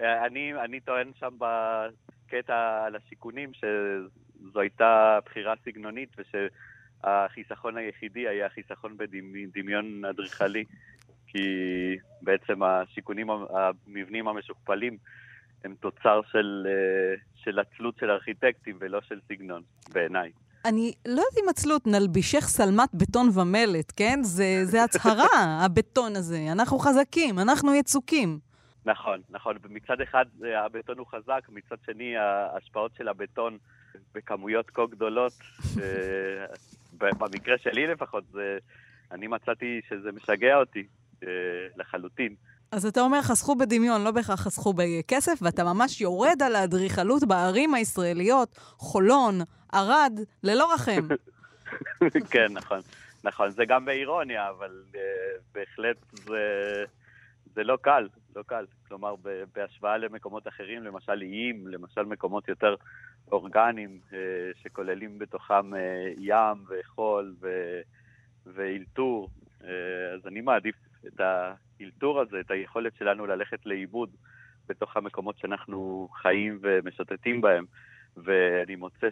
[0.00, 8.48] אה, אני, אני טוען שם בקטע על השיכונים שזו הייתה בחירה סגנונית ושהחיסכון היחידי היה
[8.48, 10.64] חיסכון בדמיון אדריכלי,
[11.32, 14.96] כי בעצם השיכונים, המבנים המשוכפלים
[15.64, 16.66] הם תוצר של,
[17.34, 20.32] של עצלות של ארכיטקטים ולא של סגנון, בעיניי.
[20.64, 24.18] אני לא יודעת אם עצלות, נלבישך שלמת בטון ומלט, כן?
[24.22, 25.26] זה, זה הצהרה,
[25.64, 26.38] הבטון הזה.
[26.52, 28.38] אנחנו חזקים, אנחנו יצוקים.
[28.84, 29.56] נכון, נכון.
[29.68, 30.24] מצד אחד
[30.56, 33.58] הבטון הוא חזק, מצד שני ההשפעות של הבטון
[34.14, 35.32] בכמויות כה גדולות,
[37.20, 38.58] במקרה שלי לפחות, זה,
[39.10, 40.86] אני מצאתי שזה משגע אותי
[41.76, 42.34] לחלוטין.
[42.72, 47.74] אז אתה אומר, חסכו בדמיון, לא בהכרח חסכו בכסף, ואתה ממש יורד על האדריכלות בערים
[47.74, 49.40] הישראליות, חולון,
[49.72, 51.08] ערד, ללא רחם.
[52.30, 52.80] כן, נכון.
[53.24, 54.96] נכון, זה גם באירוניה, אבל uh,
[55.54, 56.84] בהחלט זה,
[57.54, 58.66] זה לא קל, לא קל.
[58.88, 62.74] כלומר, ב, בהשוואה למקומות אחרים, למשל איים, למשל מקומות יותר
[63.32, 64.14] אורגניים, uh,
[64.62, 65.76] שכוללים בתוכם uh,
[66.18, 67.48] ים וחול ו,
[68.46, 69.28] ואילתור,
[69.60, 69.64] uh,
[70.14, 70.74] אז אני מעדיף
[71.06, 74.10] את האילתור הזה, את היכולת שלנו ללכת לאיבוד
[74.68, 77.64] בתוך המקומות שאנחנו חיים ומשוטטים בהם.
[78.16, 79.08] ואני מוצא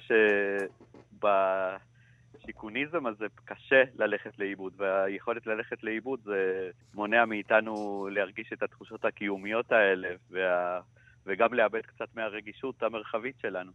[2.38, 9.72] שבשיכוניזם הזה קשה ללכת לאיבוד, והיכולת ללכת לאיבוד זה מונע מאיתנו להרגיש את התחושות הקיומיות
[9.72, 10.80] האלה, וה...
[11.26, 13.72] וגם לאבד קצת מהרגישות המרחבית שלנו.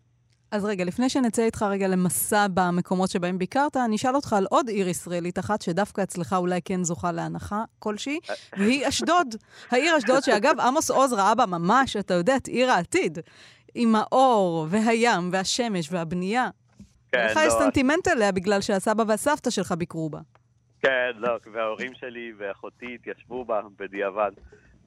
[0.52, 4.68] אז רגע, לפני שנצא איתך רגע למסע במקומות שבהם ביקרת, אני אשאל אותך על עוד
[4.68, 8.20] עיר ישראלית אחת, שדווקא אצלך אולי כן זוכה להנחה כלשהי,
[8.58, 9.36] והיא אשדוד.
[9.72, 13.20] העיר אשדוד, שאגב, עמוס עוז ראה בה ממש, אתה יודע, את עיר העתיד.
[13.76, 16.50] עם האור, והים, והשמש, והבנייה.
[17.12, 20.20] כן, לך לא, יש סנטימנט עליה בגלל שהסבא והסבתא שלך ביקרו בה.
[20.82, 24.32] כן, לא, וההורים שלי ואחותי התיישבו בה בדיעבד.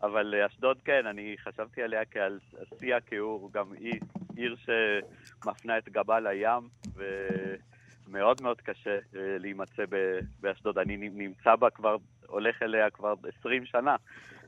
[0.02, 2.38] אבל אשדוד כן, אני חששבתי עליה כעל
[2.78, 4.00] שיא הכיעור, גם היא
[4.36, 4.56] עיר
[5.44, 6.68] שמפנה את גבה לים,
[8.06, 9.82] ומאוד מאוד קשה אה, להימצא
[10.40, 10.78] באשדוד.
[10.78, 11.96] אני נמצא בה כבר,
[12.26, 13.96] הולך אליה כבר 20 שנה,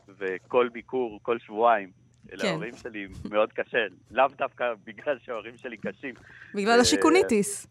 [0.08, 1.90] וכל ביקור, כל שבועיים,
[2.28, 2.46] כן.
[2.46, 3.86] ההורים שלי מאוד קשה.
[4.10, 6.14] לאו דווקא בגלל שההורים שלי קשים.
[6.54, 7.66] בגלל אה, השיכוניטיס.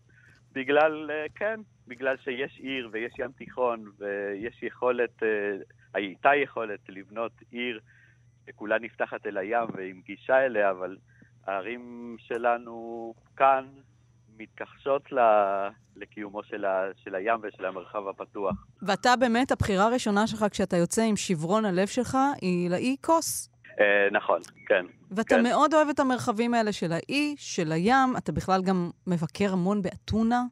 [0.51, 5.23] בגלל, אה, כן, בגלל שיש עיר ויש ים תיכון ויש יכולת,
[5.93, 7.79] הייתה יכולת לבנות עיר
[8.49, 10.97] שכולה נפתחת אל הים ועם גישה אליה, אבל
[11.49, 13.65] הערים שלנו כאן
[14.37, 18.55] מתכחשות ל- לקיומו של, ה, של הים ושל המרחב הפתוח.
[18.81, 23.49] ואתה באמת, הבחירה הראשונה שלך כשאתה יוצא עם שברון הלב שלך, היא לאי כוס.
[23.79, 24.85] אה, נכון, כן.
[25.11, 25.43] ואתה כן.
[25.43, 28.17] מאוד אוהב את המרחבים האלה של האי, של הים.
[28.17, 30.43] אתה בכלל גם מבקר המון באתונה.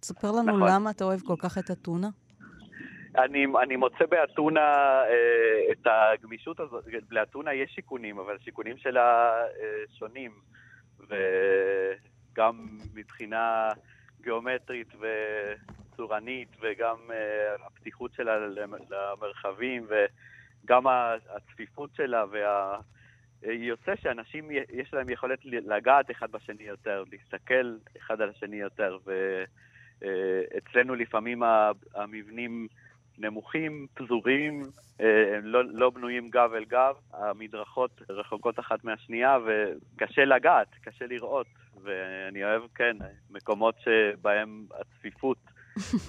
[0.00, 0.68] תספר לנו נכון.
[0.68, 2.08] למה אתה אוהב כל כך את אתונה.
[3.18, 4.74] אני, אני מוצא באתונה
[5.04, 10.32] אה, את הגמישות הזאת, לאתונה יש שיכונים, אבל השיכונים שלה אה, שונים,
[11.08, 13.68] וגם מבחינה
[14.20, 19.86] גיאומטרית וצורנית, וגם אה, הפתיחות שלה למ- למרחבים,
[20.64, 20.86] וגם
[21.36, 22.78] הצפיפות שלה, וה...
[23.46, 28.98] אה, יוצא שאנשים, יש להם יכולת לגעת אחד בשני יותר, להסתכל אחד על השני יותר,
[30.02, 32.68] ואצלנו לפעמים ה- המבנים
[33.18, 34.62] נמוכים, פזורים,
[35.00, 41.46] אה, לא, לא בנויים גב אל גב, המדרכות רחוקות אחת מהשנייה וקשה לגעת, קשה לראות,
[41.82, 42.96] ואני אוהב, כן,
[43.30, 45.38] מקומות שבהם הצפיפות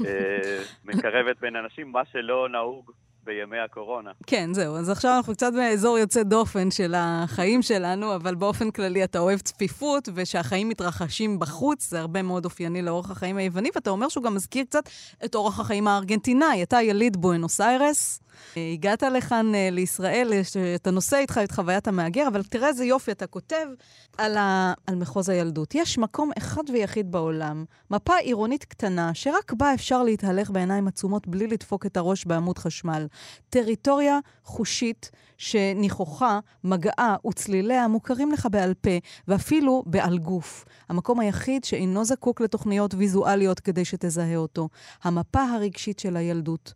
[0.05, 2.91] אה, מקרבת בין אנשים, מה שלא נהוג
[3.27, 4.11] בימי הקורונה.
[4.27, 4.75] כן, זהו.
[4.75, 9.39] אז עכשיו אנחנו קצת באזור יוצא דופן של החיים שלנו, אבל באופן כללי אתה אוהב
[9.39, 14.35] צפיפות, ושהחיים מתרחשים בחוץ, זה הרבה מאוד אופייני לאורח החיים היווני, ואתה אומר שהוא גם
[14.35, 14.89] מזכיר קצת
[15.25, 16.63] את אורח החיים הארגנטינאי.
[16.63, 18.19] אתה יליד בואנוס איירס,
[18.57, 22.85] אה, הגעת לכאן אה, לישראל, יש- אתה נושא איתך את חוויית המהגר, אבל תראה איזה
[22.85, 23.65] יופי אתה כותב
[24.17, 24.73] על, ה...
[24.87, 25.75] על מחוז הילדות.
[25.75, 31.47] יש מקום אחד ויחיד בעולם, מפה עירונית קטנה, שרק בה אפשר להתהלך בעיניים עצומות בלי
[31.47, 33.07] לדפוק את הראש בעמוד חשמל.
[33.49, 40.65] טריטוריה חושית שניחוחה, מגעה וצליליה מוכרים לך בעל פה, ואפילו בעל גוף.
[40.89, 44.69] המקום היחיד שאינו זקוק לתוכניות ויזואליות כדי שתזהה אותו.
[45.03, 46.73] המפה הרגשית של הילדות.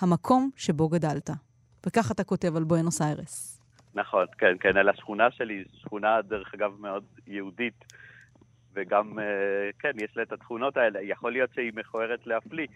[0.00, 1.30] המקום שבו גדלת.
[1.86, 3.60] וכך אתה כותב על בואנוס איירס.
[3.94, 7.84] נכון, כן, כן, על השכונה שלי, שכונה דרך אגב מאוד יהודית,
[8.74, 9.24] וגם, אה,
[9.78, 11.02] כן, יש לה את התכונות האלה.
[11.02, 12.66] יכול להיות שהיא מכוערת להפליא,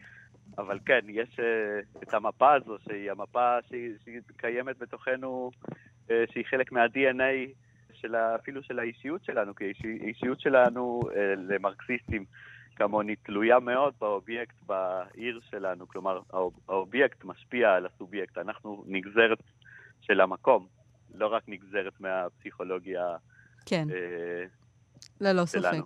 [0.58, 5.50] אבל כן, יש אה, את המפה הזו, שהיא המפה שהיא, שהיא קיימת בתוכנו,
[6.10, 7.52] אה, שהיא חלק מה-DNA
[7.92, 12.24] של אפילו של האישיות שלנו, כי האישי- האישיות שלנו אה, למרקסיסטים
[12.76, 19.38] כמוני תלויה מאוד באובייקט בעיר שלנו, כלומר האוב- האובייקט משפיע על הסובייקט, אנחנו נגזרת
[20.00, 20.66] של המקום.
[21.14, 23.16] לא רק נגזרת מהפסיכולוגיה
[23.66, 24.44] כן, אה,
[25.20, 25.58] ללא ספק.
[25.58, 25.84] שלנו.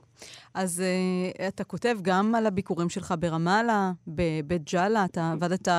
[0.55, 5.73] אז uh, אתה כותב גם על הביקורים שלך ברמאללה, בבית ג'אלה, אתה עבדת uh,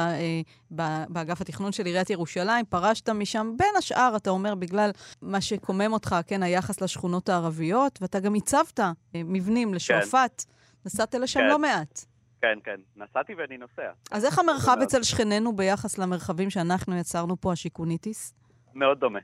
[1.09, 6.15] באגף התכנון של עיריית ירושלים, פרשת משם, בין השאר, אתה אומר, בגלל מה שקומם אותך,
[6.27, 8.83] כן, היחס לשכונות הערביות, ואתה גם הצבת uh,
[9.15, 10.45] מבנים לשועפאט.
[10.85, 11.47] נסעת לשם כן.
[11.47, 12.05] לא מעט.
[12.41, 13.91] כן, כן, נסעתי ואני נוסע.
[14.11, 14.83] אז איך המרחב תודה.
[14.83, 18.33] אצל שכנינו ביחס למרחבים שאנחנו יצרנו פה, השיכוניטיס?
[18.77, 19.19] מאוד דומה.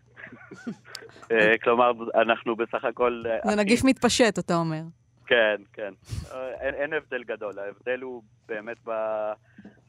[1.31, 3.23] אה, כלומר, אנחנו בסך הכל...
[3.25, 3.61] אה, זה.
[3.61, 4.81] נגיף מתפשט, אתה אומר.
[5.25, 5.93] כן, כן.
[6.31, 8.91] אה, אין, אין הבדל גדול, ההבדל הוא באמת ב,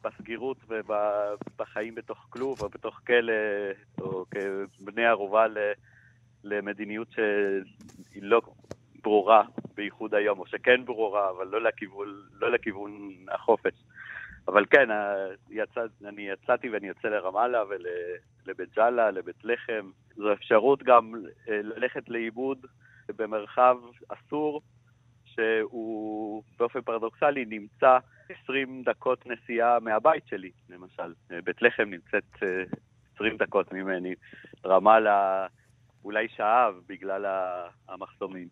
[0.05, 3.33] בסגירות ובחיים בתוך כלוב או בתוך כלא,
[4.01, 5.59] או כבני ערובה ל,
[6.45, 8.41] למדיניות שהיא לא
[9.03, 9.43] ברורה
[9.75, 13.73] בייחוד היום, או שכן ברורה, אבל לא לכיוון, לא לכיוון החופש.
[14.49, 14.89] אבל כן,
[15.51, 19.91] יצא, אני יצאתי ואני יוצא לרמאללה ולבית ג'אלה, לבית לחם.
[20.17, 21.15] זו אפשרות גם
[21.49, 22.67] אה, ללכת לאיבוד
[23.17, 23.77] במרחב
[24.09, 24.63] אסור,
[25.25, 27.99] שהוא באופן פרדוקסלי נמצא
[28.45, 31.15] 20 דקות נסיעה מהבית שלי, למשל.
[31.33, 32.63] אה, בית לחם נמצאת אה,
[33.15, 34.15] 20 דקות ממני,
[34.67, 35.47] רמאללה
[36.05, 37.27] אולי שעה בגלל
[37.89, 38.49] המחסומים.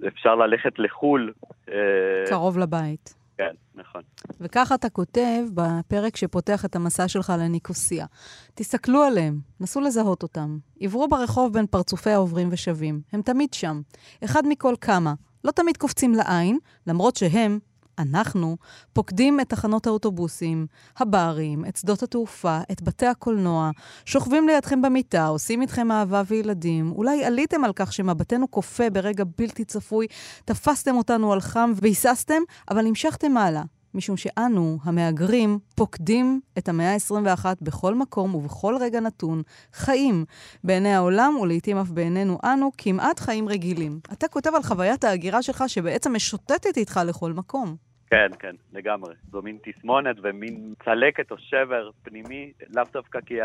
[0.00, 1.32] ואפשר ללכת לחו"ל.
[1.68, 3.25] אה, קרוב לבית.
[3.36, 4.02] כן, נכון.
[4.40, 8.06] וככה אתה כותב בפרק שפותח את המסע שלך לניקוסיה.
[8.54, 10.58] תסתכלו עליהם, נסו לזהות אותם.
[10.80, 13.00] עברו ברחוב בין פרצופי העוברים ושבים.
[13.12, 13.80] הם תמיד שם.
[14.24, 15.14] אחד מכל כמה.
[15.44, 17.58] לא תמיד קופצים לעין, למרות שהם,
[17.98, 18.56] אנחנו,
[18.92, 20.66] פוקדים את תחנות האוטובוסים,
[20.98, 23.70] הברים, את שדות התעופה, את בתי הקולנוע,
[24.04, 26.92] שוכבים לידכם במיטה, עושים איתכם אהבה וילדים.
[26.92, 30.06] אולי עליתם על כך שמבטנו כופה ברגע בלתי צפוי,
[30.44, 33.62] תפסתם אותנו על חם והיססתם, אבל המשכתם הלאה.
[33.96, 40.24] משום שאנו, המהגרים, פוקדים את המאה ה-21 בכל מקום ובכל רגע נתון, חיים
[40.64, 44.00] בעיני העולם ולעיתים אף בעינינו אנו, כמעט חיים רגילים.
[44.12, 47.85] אתה כותב על חוויית ההגירה שלך שבעצם משוטטת איתך לכל מקום.
[48.10, 49.14] כן, כן, לגמרי.
[49.30, 53.38] זו מין תסמונת ומין צלקת או שבר פנימי, לאו דווקא כי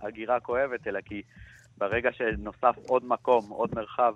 [0.00, 1.22] ההגירה כואבת, אלא כי
[1.78, 4.14] ברגע שנוסף עוד מקום, עוד מרחב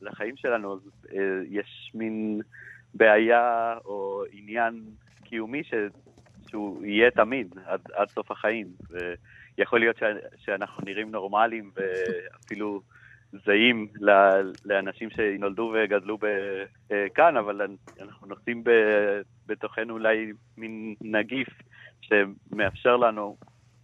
[0.00, 0.80] לחיים שלנו, אז
[1.12, 1.18] אה,
[1.48, 2.40] יש מין
[2.94, 4.82] בעיה או עניין
[5.24, 5.74] קיומי ש...
[6.48, 8.66] שהוא יהיה תמיד, עד, עד סוף החיים.
[9.58, 10.02] ויכול להיות ש...
[10.44, 12.80] שאנחנו נראים נורמליים ואפילו
[13.32, 13.86] זהים
[14.64, 16.18] לאנשים שנולדו וגדלו
[16.92, 17.60] אה, כאן, אבל
[18.00, 18.64] אנחנו נושאים
[19.46, 21.48] בתוכנו אולי מין נגיף
[22.00, 23.36] שמאפשר לנו,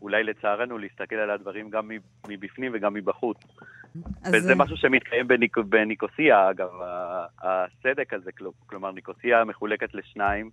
[0.03, 1.91] אולי לצערנו, להסתכל על הדברים גם
[2.29, 3.39] מבפנים וגם מבחוץ.
[4.33, 5.59] וזה משהו שמתקיים בניק...
[5.59, 6.71] בניקוסיה, אגב,
[7.43, 10.51] הסדק הזה, כל- כלומר, ניקוסיה מחולקת לשניים,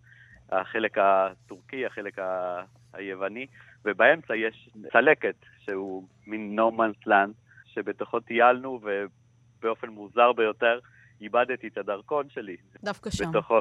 [0.51, 2.61] החלק הטורקי, החלק ה...
[2.93, 3.47] היווני,
[3.85, 7.42] ובאמצע יש צלקת, שהוא מין no man's land,
[7.73, 10.79] שבתוכו טיילנו, ובאופן מוזר ביותר,
[11.21, 13.29] איבדתי את הדרכון שלי דווקא שם.
[13.29, 13.59] בתוכו.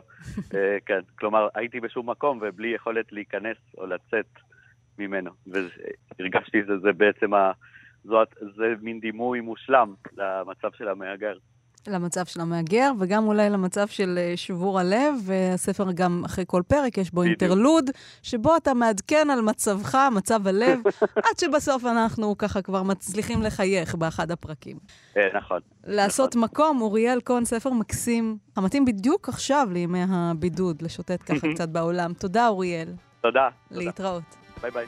[0.54, 4.26] אה, כן, כלומר, הייתי בשום מקום ובלי יכולת להיכנס או לצאת
[4.98, 5.30] ממנו.
[5.46, 7.52] והרגשתי שזה בעצם, ה...
[8.04, 11.36] זאת, זה מין דימוי מושלם למצב של המהגר.
[11.88, 16.98] למצב של המהגר, וגם אולי למצב של אה, שבור הלב, והספר גם אחרי כל פרק
[16.98, 17.22] יש בו.
[17.22, 17.90] אינטרלוד,
[18.22, 20.78] שבו אתה מעדכן על מצבך, מצב הלב,
[21.26, 24.78] עד שבסוף אנחנו ככה כבר מצליחים לחייך באחד הפרקים.
[25.16, 25.60] אה, נכון.
[25.84, 32.12] לעשות מקום, אוריאל כהן, ספר מקסים, המתאים בדיוק עכשיו לימי הבידוד, לשוטט ככה קצת בעולם.
[32.12, 32.88] תודה, אוריאל.
[33.20, 33.48] תודה.
[33.68, 33.84] תודה.
[33.84, 34.22] להתראות.
[34.62, 34.86] ביי ביי.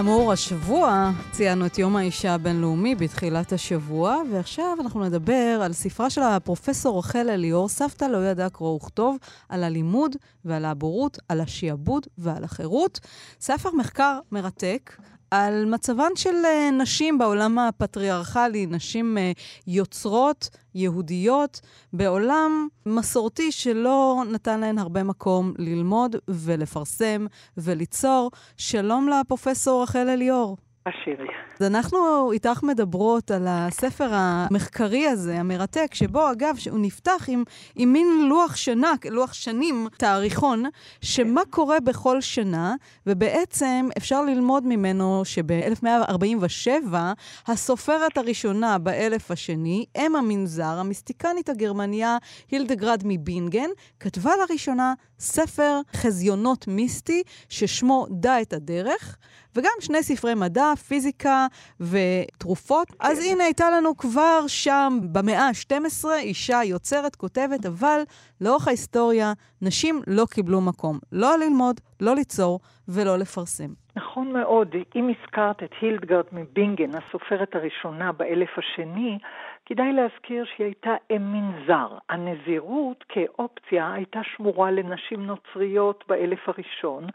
[0.00, 6.22] כאמור, השבוע ציינו את יום האישה הבינלאומי בתחילת השבוע, ועכשיו אנחנו נדבר על ספרה של
[6.22, 9.16] הפרופסור רחל אליאור, סבתא לא ידעה קרוא וכתוב,
[9.48, 13.00] על הלימוד ועל הבורות, על השיעבוד ועל החירות.
[13.40, 14.96] ספר מחקר מרתק
[15.30, 19.32] על מצבן של אה, נשים בעולם הפטריארכלי, נשים אה,
[19.66, 21.60] יוצרות, יהודיות,
[21.92, 27.26] בעולם מסורתי שלא נתן להן הרבה מקום ללמוד ולפרסם
[27.56, 28.30] וליצור.
[28.56, 30.56] שלום לפרופסור רחל אליאור.
[30.86, 31.28] השירי.
[31.60, 37.44] אז אנחנו איתך מדברות על הספר המחקרי הזה, המרתק, שבו, אגב, הוא נפתח עם,
[37.76, 40.64] עם מין לוח שנה, לוח שנים, תאריכון,
[41.00, 42.74] שמה קורה בכל שנה,
[43.06, 46.94] ובעצם אפשר ללמוד ממנו שב-1147,
[47.46, 52.16] הסופרת הראשונה באלף השני, אם המנזר, המיסטיקנית הגרמניה
[52.50, 53.68] הילדגרד מבינגן,
[54.00, 59.16] כתבה לראשונה ספר חזיונות מיסטי ששמו דע את הדרך.
[59.56, 61.46] וגם שני ספרי מדע, פיזיקה
[61.80, 62.88] ותרופות.
[63.00, 68.02] אז הנה, הייתה לנו כבר שם, במאה ה-12, אישה יוצרת, כותבת, אבל
[68.40, 70.98] לאורך ההיסטוריה, נשים לא קיבלו מקום.
[71.12, 73.72] לא ללמוד, לא ליצור ולא לפרסם.
[73.96, 74.74] נכון מאוד.
[74.96, 79.18] אם הזכרת את הילדגרד מבינגן, הסופרת הראשונה באלף השני,
[79.66, 81.98] כדאי להזכיר שהיא הייתה אם מנזר.
[82.08, 87.06] הנזירות כאופציה הייתה שמורה לנשים נוצריות באלף הראשון,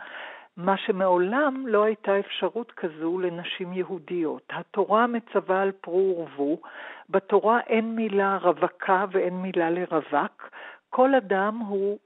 [0.58, 4.44] מה שמעולם לא הייתה אפשרות כזו לנשים יהודיות.
[4.50, 6.62] התורה מצווה על פרו ורבו,
[7.10, 10.50] בתורה אין מילה רווקה ואין מילה לרווק,
[10.90, 11.98] כל אדם הוא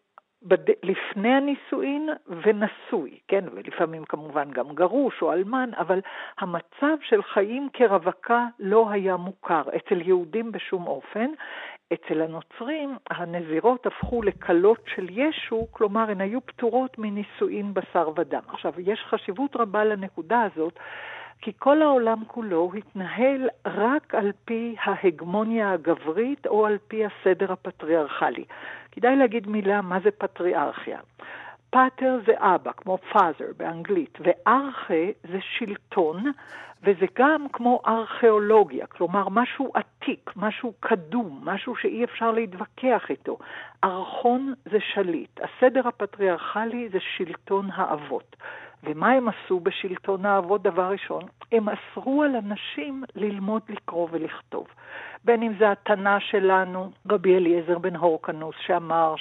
[0.44, 0.70] בד...
[0.84, 6.00] לפני הנישואין ונשוי, כן, ולפעמים כמובן גם גרוש או אלמן, אבל
[6.40, 11.30] המצב של חיים כרווקה לא היה מוכר אצל יהודים בשום אופן.
[11.94, 18.42] אצל הנוצרים הנזירות הפכו לכלות של ישו, כלומר הן היו פטורות מנישואין בשר ודם.
[18.48, 20.80] עכשיו, יש חשיבות רבה לנקודה הזאת,
[21.42, 28.44] כי כל העולם כולו התנהל רק על פי ההגמוניה הגברית או על פי הסדר הפטריארכלי.
[28.92, 31.00] כדאי להגיד מילה מה זה פטריארכיה.
[31.70, 36.32] פאטר זה אבא, כמו פאזר באנגלית, וארכיה זה שלטון,
[36.84, 43.38] וזה גם כמו ארכיאולוגיה, כלומר משהו עתיק, משהו קדום, משהו שאי אפשר להתווכח איתו.
[43.84, 48.36] ארכון זה שליט, הסדר הפטריארכלי זה שלטון האבות.
[48.84, 50.62] ומה הם עשו בשלטון האבות?
[50.62, 54.68] דבר ראשון, הם אסרו על אנשים ללמוד לקרוא ולכתוב.
[55.24, 59.16] בין אם זה התנא שלנו, רבי אליעזר בן הורקנוס, שאמר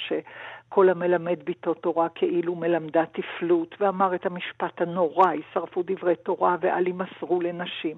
[0.69, 6.87] שכל המלמד ביתו תורה כאילו מלמדה תפלות, ואמר את המשפט הנורא, יישרפו דברי תורה ואל
[6.87, 7.97] ימסרו לנשים.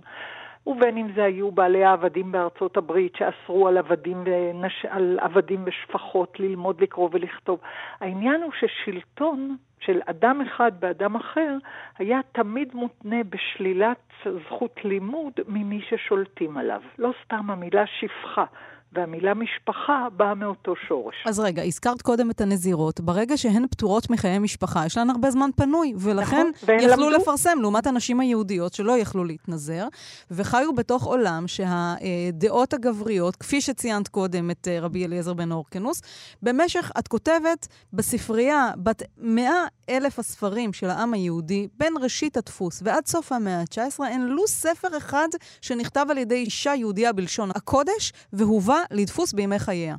[0.68, 4.86] ובין אם זה היו בעלי העבדים בארצות הברית שאסרו על עבדים, ונש...
[4.90, 7.60] על עבדים ושפחות ללמוד לקרוא ולכתוב.
[8.00, 11.58] העניין הוא ששלטון של אדם אחד באדם אחר
[11.98, 14.14] היה תמיד מותנה בשלילת
[14.46, 16.82] זכות לימוד ממי ששולטים עליו.
[17.00, 18.46] לא סתם המילה שפחה.
[18.94, 21.16] והמילה משפחה באה מאותו שורש.
[21.26, 23.00] אז רגע, הזכרת קודם את הנזירות.
[23.00, 27.10] ברגע שהן פטורות מחיי משפחה, יש להן הרבה זמן פנוי, ולכן נכון, יכלו למדו...
[27.10, 29.88] לפרסם, לעומת הנשים היהודיות שלא יכלו להתנזר,
[30.32, 36.02] וחיו בתוך עולם שהדעות הגבריות, כפי שציינת קודם את אה, רבי אליעזר בן אורקנוס,
[36.42, 43.06] במשך, את כותבת, בספרייה בת מאה אלף הספרים של העם היהודי, בין ראשית הדפוס ועד
[43.06, 45.28] סוף המאה ה-19, אין לו ספר אחד
[45.62, 49.96] שנכתב על ידי אישה יהודייה בלשון הקודש, והובא לדפוס בימי חייה.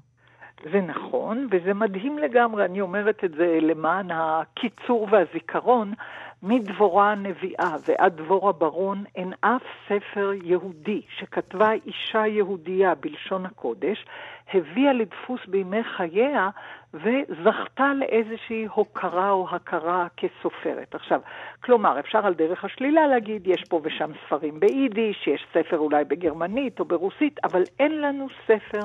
[0.72, 5.92] זה נכון, וזה מדהים לגמרי, אני אומרת את זה למען הקיצור והזיכרון,
[6.42, 14.04] מדבורה הנביאה ועד דבורה ברון אין אף ספר יהודי שכתבה אישה יהודייה בלשון הקודש,
[14.54, 16.48] הביאה לדפוס בימי חייה
[16.94, 20.94] וזכתה לאיזושהי הוקרה או הכרה כסופרת.
[20.94, 21.20] עכשיו,
[21.64, 26.80] כלומר, אפשר על דרך השלילה להגיד, יש פה ושם ספרים ביידיש, יש ספר אולי בגרמנית
[26.80, 28.82] או ברוסית, אבל אין לנו ספר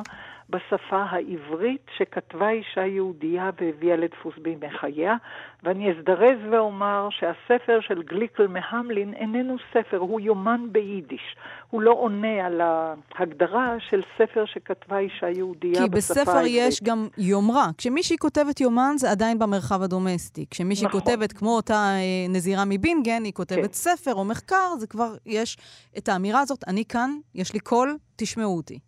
[0.50, 5.16] בשפה העברית שכתבה אישה יהודייה והביאה לדפוס בימי חייה,
[5.64, 11.36] ואני אזדרז ואומר שהספר של גליקל מהמלין איננו ספר, הוא יומן ביידיש.
[11.70, 16.04] הוא לא עונה על ההגדרה של ספר שכתבה אישה יהודייה בשפה העברית.
[16.04, 17.68] כי בספר יש גם יומרה.
[17.78, 20.46] כשמישהי כותבת יומן זה עדיין במרחב הדומסטי.
[20.52, 21.02] כשמישהי נכון.
[21.02, 23.74] כותבת, כמו אותה אה, נזירה מבינגן, היא כותבת כן.
[23.74, 25.58] ספר או מחקר, זה כבר יש
[25.98, 28.80] את האמירה הזאת, אני כאן, יש לי קול, תשמעו אותי.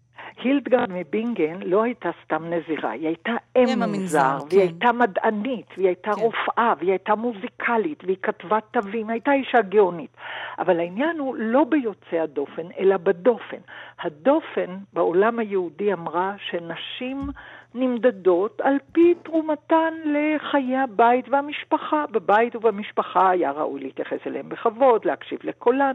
[0.44, 4.46] הילדגרד מבינגן לא הייתה סתם נזירה, היא הייתה אם מנזר, כן.
[4.50, 6.22] והיא הייתה מדענית, והיא הייתה כן.
[6.22, 10.18] רופאה, והיא הייתה מוזיקלית, והיא כתבה תווים, הייתה אישה גאונית.
[10.60, 13.58] אבל העניין הוא לא ביוצאי הדופן, אלא בדופן.
[14.02, 17.30] הדופן בעולם היהודי אמרה שנשים
[17.76, 22.06] נמדדות על פי תרומתן לחיי הבית והמשפחה.
[22.12, 25.94] בבית ובמשפחה היה ראוי להתייחס אליהם בכבוד, להקשיב לקולן,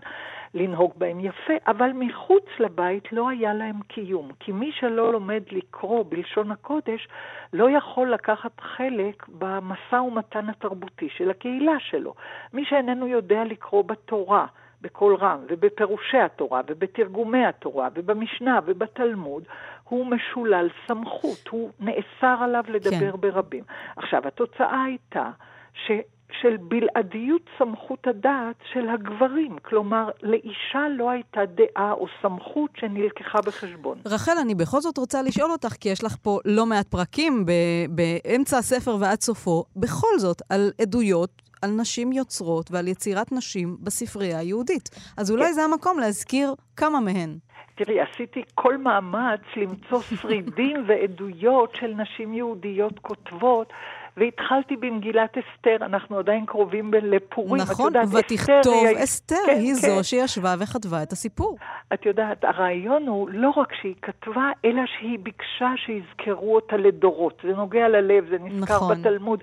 [0.54, 4.30] לנהוג בהם יפה, אבל מחוץ לבית לא היה להם קיום.
[4.40, 7.08] כי מי שלא לומד לקרוא בלשון הקודש,
[7.52, 12.14] לא יכול לקחת חלק במשא ומתן התרבותי של הקהילה שלו.
[12.52, 14.46] מי שאיננו יודע לקרוא בתורה,
[14.80, 19.44] בקול רם, ובפירושי התורה, ובתרגומי התורה, ובמשנה, ובתלמוד,
[19.84, 23.20] הוא משולל סמכות, הוא נאסר עליו לדבר כן.
[23.20, 23.64] ברבים.
[23.96, 25.30] עכשיו, התוצאה הייתה
[25.74, 25.90] ש...
[26.40, 29.56] של בלעדיות סמכות הדעת של הגברים.
[29.62, 33.98] כלומר, לאישה לא הייתה דעה או סמכות שנלקחה בחשבון.
[34.06, 37.50] רחל, אני בכל זאת רוצה לשאול אותך, כי יש לך פה לא מעט פרקים ב-
[37.88, 44.38] באמצע הספר ועד סופו, בכל זאת, על עדויות על נשים יוצרות ועל יצירת נשים בספרייה
[44.38, 44.88] היהודית.
[45.16, 45.52] אז אולי כן.
[45.52, 47.38] זה המקום להזכיר כמה מהן.
[47.74, 53.72] תראי, עשיתי כל מאמץ למצוא שרידים ועדויות של נשים יהודיות כותבות,
[54.16, 57.62] והתחלתי במגילת אסתר, אנחנו עדיין קרובים לפורים.
[57.62, 59.74] את נכון, יודעת, אסתר ותכתוב היא- אסתר, כן, היא כן.
[59.74, 61.56] זו שישבה וכתבה את הסיפור.
[61.94, 67.40] את יודעת, הרעיון הוא לא רק שהיא כתבה, אלא שהיא ביקשה שיזכרו אותה לדורות.
[67.42, 68.96] זה נוגע ללב, זה נזכר נכון.
[69.00, 69.40] בתלמוד.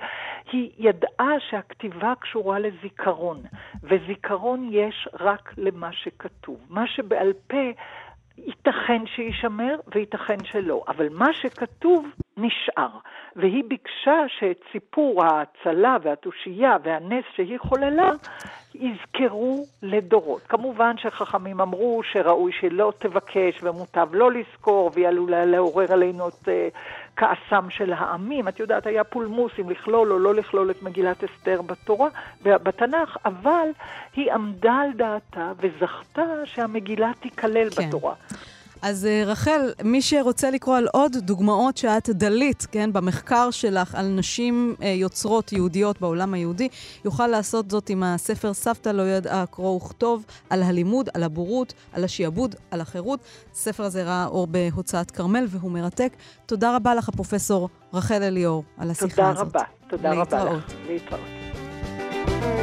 [0.52, 3.42] היא ידעה שהכתיבה קשורה לזיכרון,
[3.84, 6.58] וזיכרון יש רק למה שכתוב.
[6.70, 7.58] מה שבעל פה...
[8.46, 12.06] ייתכן שיישמר וייתכן שלא, אבל מה שכתוב
[12.38, 12.90] נשאר.
[13.36, 18.12] והיא ביקשה שאת סיפור ההצלה והתושייה והנס שהיא חוללה
[18.76, 20.42] יזכרו לדורות.
[20.42, 26.50] כמובן שחכמים אמרו שראוי שלא תבקש ומוטב לא לזכור, והיא עלולה לעורר עלינו את uh,
[27.16, 28.48] כעסם של העמים.
[28.48, 32.10] את יודעת, היה פולמוס אם לכלול או לא לכלול את מגילת אסתר בתורה,
[32.44, 33.68] בתנ"ך, אבל
[34.16, 37.88] היא עמדה על דעתה וזכתה שהמגילה תיכלל כן.
[37.88, 38.14] בתורה.
[38.82, 44.08] אז אה, רחל, מי שרוצה לקרוא על עוד דוגמאות שאת דלית, כן, במחקר שלך על
[44.08, 46.68] נשים אה, יוצרות יהודיות בעולם היהודי,
[47.06, 52.04] יוכל לעשות זאת עם הספר סבתא לא ידעה קרוא וכתוב, על הלימוד, על הבורות, על
[52.04, 53.20] השעבוד, על החירות.
[53.52, 56.14] הספר הזה ראה אור בהוצאת כרמל והוא מרתק.
[56.46, 59.48] תודה רבה לך, הפרופסור רחל אליאור, על השיחה תודה הזאת.
[59.48, 59.64] רבה.
[59.90, 60.64] תודה רבה להתראות.
[60.68, 60.76] לך.
[60.88, 62.61] להתראות.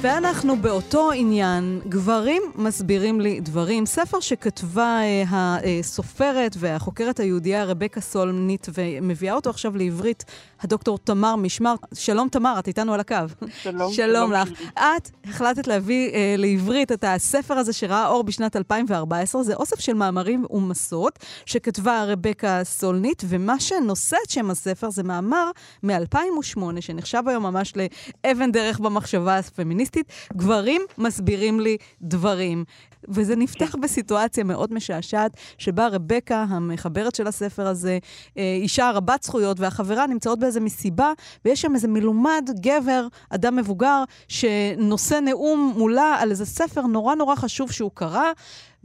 [0.00, 3.86] ואנחנו באותו עניין, גברים מסבירים לי דברים.
[3.86, 10.24] ספר שכתבה אה, הסופרת והחוקרת היהודייה רבקה סולנית, ומביאה אותו עכשיו לעברית,
[10.60, 11.74] הדוקטור תמר משמר.
[11.94, 13.16] שלום תמר, את איתנו על הקו.
[13.62, 13.92] שלום.
[13.92, 14.48] שלום לך.
[14.74, 19.42] את החלטת להביא אה, לעברית את הספר הזה שראה אור בשנת 2014.
[19.42, 25.50] זה אוסף של מאמרים ומסות שכתבה רבקה סולנית, ומה שנושא את שם הספר זה מאמר
[25.82, 29.87] מ-2008, שנחשב היום ממש לאבן דרך במחשבה הפמיניסטית.
[30.36, 32.64] גברים מסבירים לי דברים.
[33.08, 37.98] וזה נפתח בסיטואציה מאוד משעשעת, שבה רבקה, המחברת של הספר הזה,
[38.38, 41.12] אה, אישה רבת זכויות, והחברה נמצאות באיזה מסיבה,
[41.44, 47.36] ויש שם איזה מלומד, גבר, אדם מבוגר, שנושא נאום מולה על איזה ספר נורא נורא
[47.36, 48.32] חשוב שהוא קרא,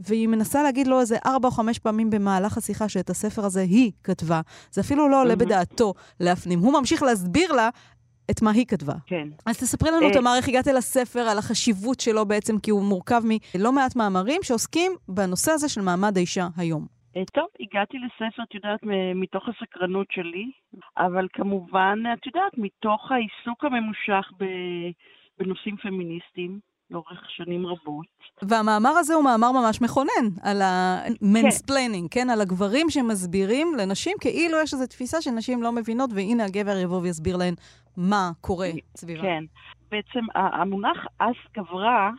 [0.00, 3.92] והיא מנסה להגיד לו איזה ארבע או חמש פעמים במהלך השיחה שאת הספר הזה היא
[4.04, 4.40] כתבה.
[4.72, 6.58] זה אפילו לא עולה בדעתו להפנים.
[6.58, 7.68] הוא ממשיך להסביר לה
[8.30, 8.94] את מה היא כתבה.
[9.06, 9.28] כן.
[9.46, 13.22] אז תספרי לנו, אה, תמר, איך הגעת לספר, על החשיבות שלו בעצם, כי הוא מורכב
[13.24, 16.86] מלא מעט מאמרים שעוסקים בנושא הזה של מעמד האישה היום.
[17.16, 18.80] אה, טוב, הגעתי לספר, את יודעת,
[19.14, 20.50] מתוך הסקרנות שלי,
[20.98, 24.30] אבל כמובן, את יודעת, מתוך העיסוק הממושך
[25.38, 26.60] בנושאים פמיניסטיים
[26.90, 28.06] לאורך שנים רבות.
[28.42, 32.20] והמאמר הזה הוא מאמר ממש מכונן, על ה mansplaining, כן.
[32.20, 32.30] כן?
[32.30, 37.36] על הגברים שמסבירים לנשים כאילו יש איזו תפיסה שנשים לא מבינות, והנה הגבר יבוא ויסביר
[37.36, 37.54] להן
[37.96, 39.22] מה קורה סביבה.
[39.22, 39.44] כן.
[39.90, 42.10] בעצם המונח אס גברה,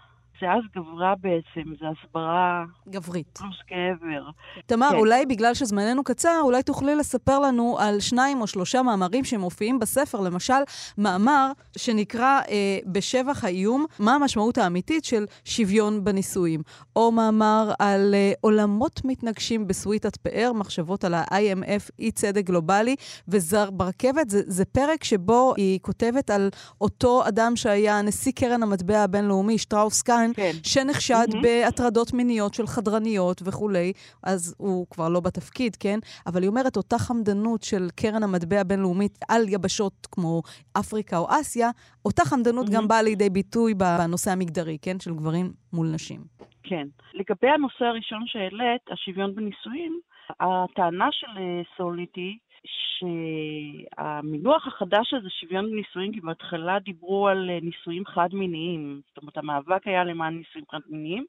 [0.41, 3.37] זה אס גברה בעצם, זה הסברה גברית.
[3.37, 4.29] פלוס גבר.
[4.65, 4.95] תמר, כן.
[4.95, 10.21] אולי בגלל שזמננו קצר, אולי תוכלי לספר לנו על שניים או שלושה מאמרים שמופיעים בספר.
[10.21, 10.53] למשל,
[10.97, 16.61] מאמר שנקרא אה, בשבח האיום, מה המשמעות האמיתית של שוויון בנישואים.
[16.95, 22.95] או מאמר על אה, עולמות מתנגשים בסוויטת פאר, מחשבות על ה-IMF, אי צדק גלובלי
[23.27, 24.29] וזר ברכבת.
[24.29, 26.49] זה, זה פרק שבו היא כותבת על
[26.81, 30.01] אותו אדם שהיה נשיא קרן המטבע הבינלאומי, שטראוס
[30.33, 30.51] כן.
[30.63, 31.41] שנחשד מהמם.
[31.41, 35.99] בהטרדות מיניות של חדרניות וכולי, אז הוא כבר לא בתפקיד, כן?
[36.27, 40.41] אבל היא אומרת, אותה חמדנות של קרן המטבע הבינלאומית על יבשות כמו
[40.79, 41.69] אפריקה או אסיה,
[42.05, 42.87] אותה חמדנות גם מהמם.
[42.87, 44.99] באה לידי ביטוי בנושא המגדרי, כן?
[44.99, 46.21] של גברים מול נשים.
[46.63, 46.87] כן.
[47.13, 49.99] לגבי הנושא הראשון שהעלית, השוויון בנישואים,
[50.39, 57.59] הטענה של אה, סולנית היא שהמינוח החדש הזה, שוויון בנישואים, כי בהתחלה דיברו על אה,
[57.61, 59.01] נישואים חד-מיניים.
[59.07, 61.25] זאת אומרת, המאבק היה למען נישואים חד-מיניים,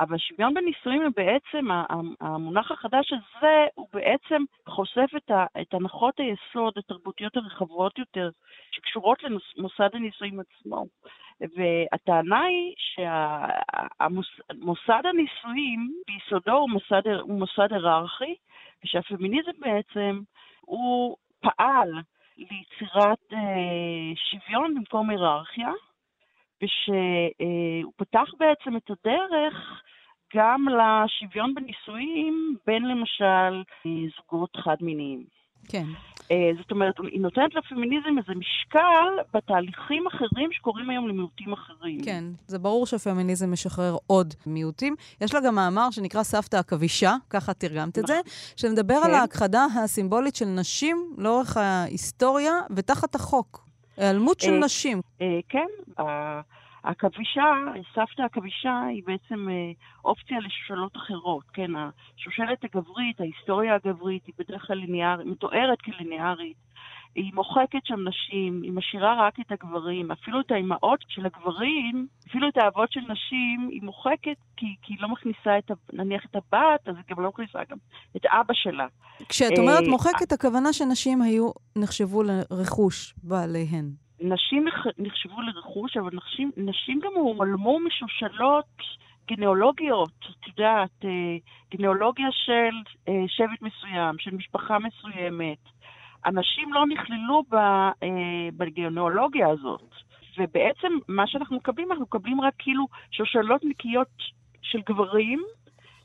[0.00, 1.66] אבל שוויון בנישואים הוא בעצם,
[2.20, 8.30] המונח החדש הזה, הוא בעצם חושף את, ה, את הנחות היסוד התרבותיות הרחבות יותר,
[8.70, 10.86] שקשורות למוסד הנישואים עצמו.
[11.40, 18.34] והטענה היא שמוסד הנישואים ביסודו הוא מוסד, הוא מוסד היררכי,
[18.84, 20.20] ושהפמיניזם בעצם
[20.66, 21.90] הוא פעל
[22.36, 25.70] ליצירת אה, שוויון במקום היררכיה,
[26.62, 29.82] ושהוא פתח בעצם את הדרך
[30.34, 33.62] גם לשוויון בנישואים בין למשל
[34.16, 35.35] זוגות חד-מיניים.
[35.68, 35.86] כן.
[36.30, 42.00] אה, זאת אומרת, היא נותנת לפמיניזם איזה משקל בתהליכים אחרים שקורים היום למיעוטים אחרים.
[42.04, 44.94] כן, זה ברור שהפמיניזם משחרר עוד מיעוטים.
[45.20, 48.20] יש לה גם מאמר שנקרא סבתא עכבישה, ככה תרגמת את זה,
[48.56, 49.14] שמדבר על כן.
[49.14, 53.66] ההכחדה הסימבולית של נשים לאורך ההיסטוריה ותחת החוק.
[53.96, 55.00] היעלמות של אה, נשים.
[55.20, 55.66] אה, כן,
[56.86, 57.44] העכבישה,
[57.94, 59.70] סבתא העכבישה היא בעצם אה,
[60.04, 66.56] אופציה לשושלות אחרות, כן, השושלת הגברית, ההיסטוריה הגברית היא בדרך כלל ליניארית, מתוארת כליניארית.
[67.14, 72.48] היא מוחקת שם נשים, היא משאירה רק את הגברים, אפילו את האימהות של הגברים, אפילו
[72.48, 76.88] את האבות של נשים, היא מוחקת כי, כי היא לא מכניסה את, נניח את הבת,
[76.88, 77.76] אז היא גם לא מכניסה גם
[78.16, 78.86] את אבא שלה.
[79.28, 84.05] כשאת אומרת אה, מוחקת, הכוונה שנשים היו, נחשבו לרכוש בעליהן.
[84.20, 88.64] נשים נח- נחשבו לרכוש, אבל נשים, נשים גם הועלמו משושלות
[89.28, 91.36] גנאולוגיות, את יודעת, אה,
[91.70, 92.74] גנאולוגיה של
[93.08, 95.58] אה, שבט מסוים, של משפחה מסוימת.
[96.24, 97.90] הנשים לא נכללו אה,
[98.56, 99.90] בגנאולוגיה הזאת.
[100.38, 104.08] ובעצם מה שאנחנו מקבלים, אנחנו מקבלים רק כאילו שושלות נקיות
[104.62, 105.42] של גברים,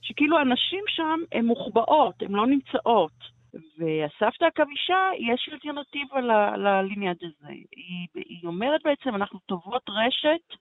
[0.02, 3.31] שכאילו הנשים שם הן מוחבאות, הן לא נמצאות.
[3.54, 6.22] והסבתא עכבישה, יש אלטרנטיבה
[6.58, 7.48] לליניאד הזה.
[7.48, 10.58] היא, היא אומרת בעצם, אנחנו טובות רשת,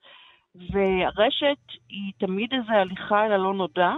[0.55, 3.93] והרשת היא תמיד איזו הליכה אל הלא נודע.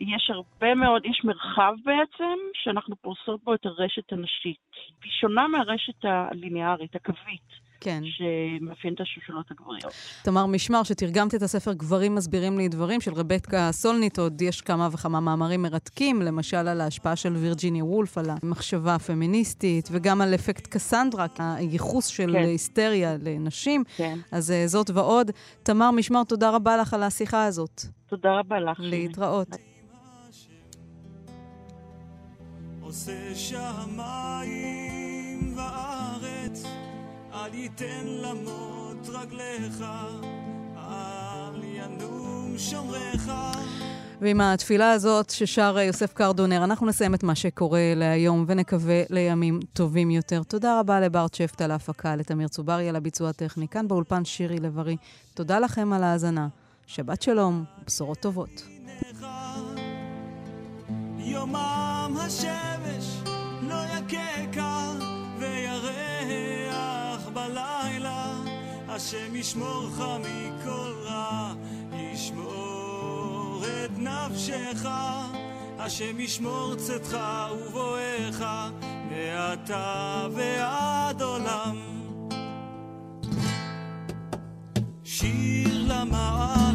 [0.00, 4.58] יש הרבה מאוד, יש מרחב בעצם, שאנחנו פורסות בו את הרשת הנשית.
[5.04, 8.02] היא שונה מהרשת הליניארית, הקווית, כן.
[8.04, 9.92] שמאפיינת את השושלות הגבריות.
[10.22, 14.88] תמר משמר, שתרגמת את הספר גברים מסבירים לי דברים של רבקה סולנית, עוד יש כמה
[14.92, 20.66] וכמה מאמרים מרתקים, למשל על ההשפעה של וירג'יניה וולף, על המחשבה הפמיניסטית, וגם על אפקט
[20.66, 22.38] קסנדרה, הייחוס של כן.
[22.44, 23.84] היסטריה לנשים.
[23.96, 24.18] כן.
[24.32, 25.30] אז אה, זאת ועוד.
[25.62, 27.82] תמר משמר, תודה רבה לך על השיחה הזאת.
[28.06, 28.80] תודה רבה לך.
[28.80, 29.48] להתראות.
[32.80, 34.86] עושה שמיים
[35.56, 36.64] וארץ,
[37.36, 39.84] אל ייתן למות רגליך,
[40.76, 43.30] אל ינום שומריך.
[44.20, 50.10] ועם התפילה הזאת ששר יוסף קרדונר, אנחנו נסיים את מה שקורה להיום ונקווה לימים טובים
[50.10, 50.42] יותר.
[50.42, 53.68] תודה רבה לברט שפט על ההפקה, לתמיר צוברי על הביצוע הטכני.
[53.68, 54.96] כאן באולפן שירי לב-ארי.
[55.34, 56.48] תודה לכם על ההאזנה.
[56.86, 58.62] שבת שלום, בשורות טובות.
[61.18, 63.30] יומם השמש
[63.62, 64.55] לא יככה
[68.96, 71.52] השם ישמורך מכל רע
[71.92, 74.88] ישמור את נפשך.
[75.78, 77.16] השם ישמור צאתך
[77.52, 78.44] ובואך
[79.10, 81.76] מעתה ועד עולם.
[85.04, 86.65] שיר למעלה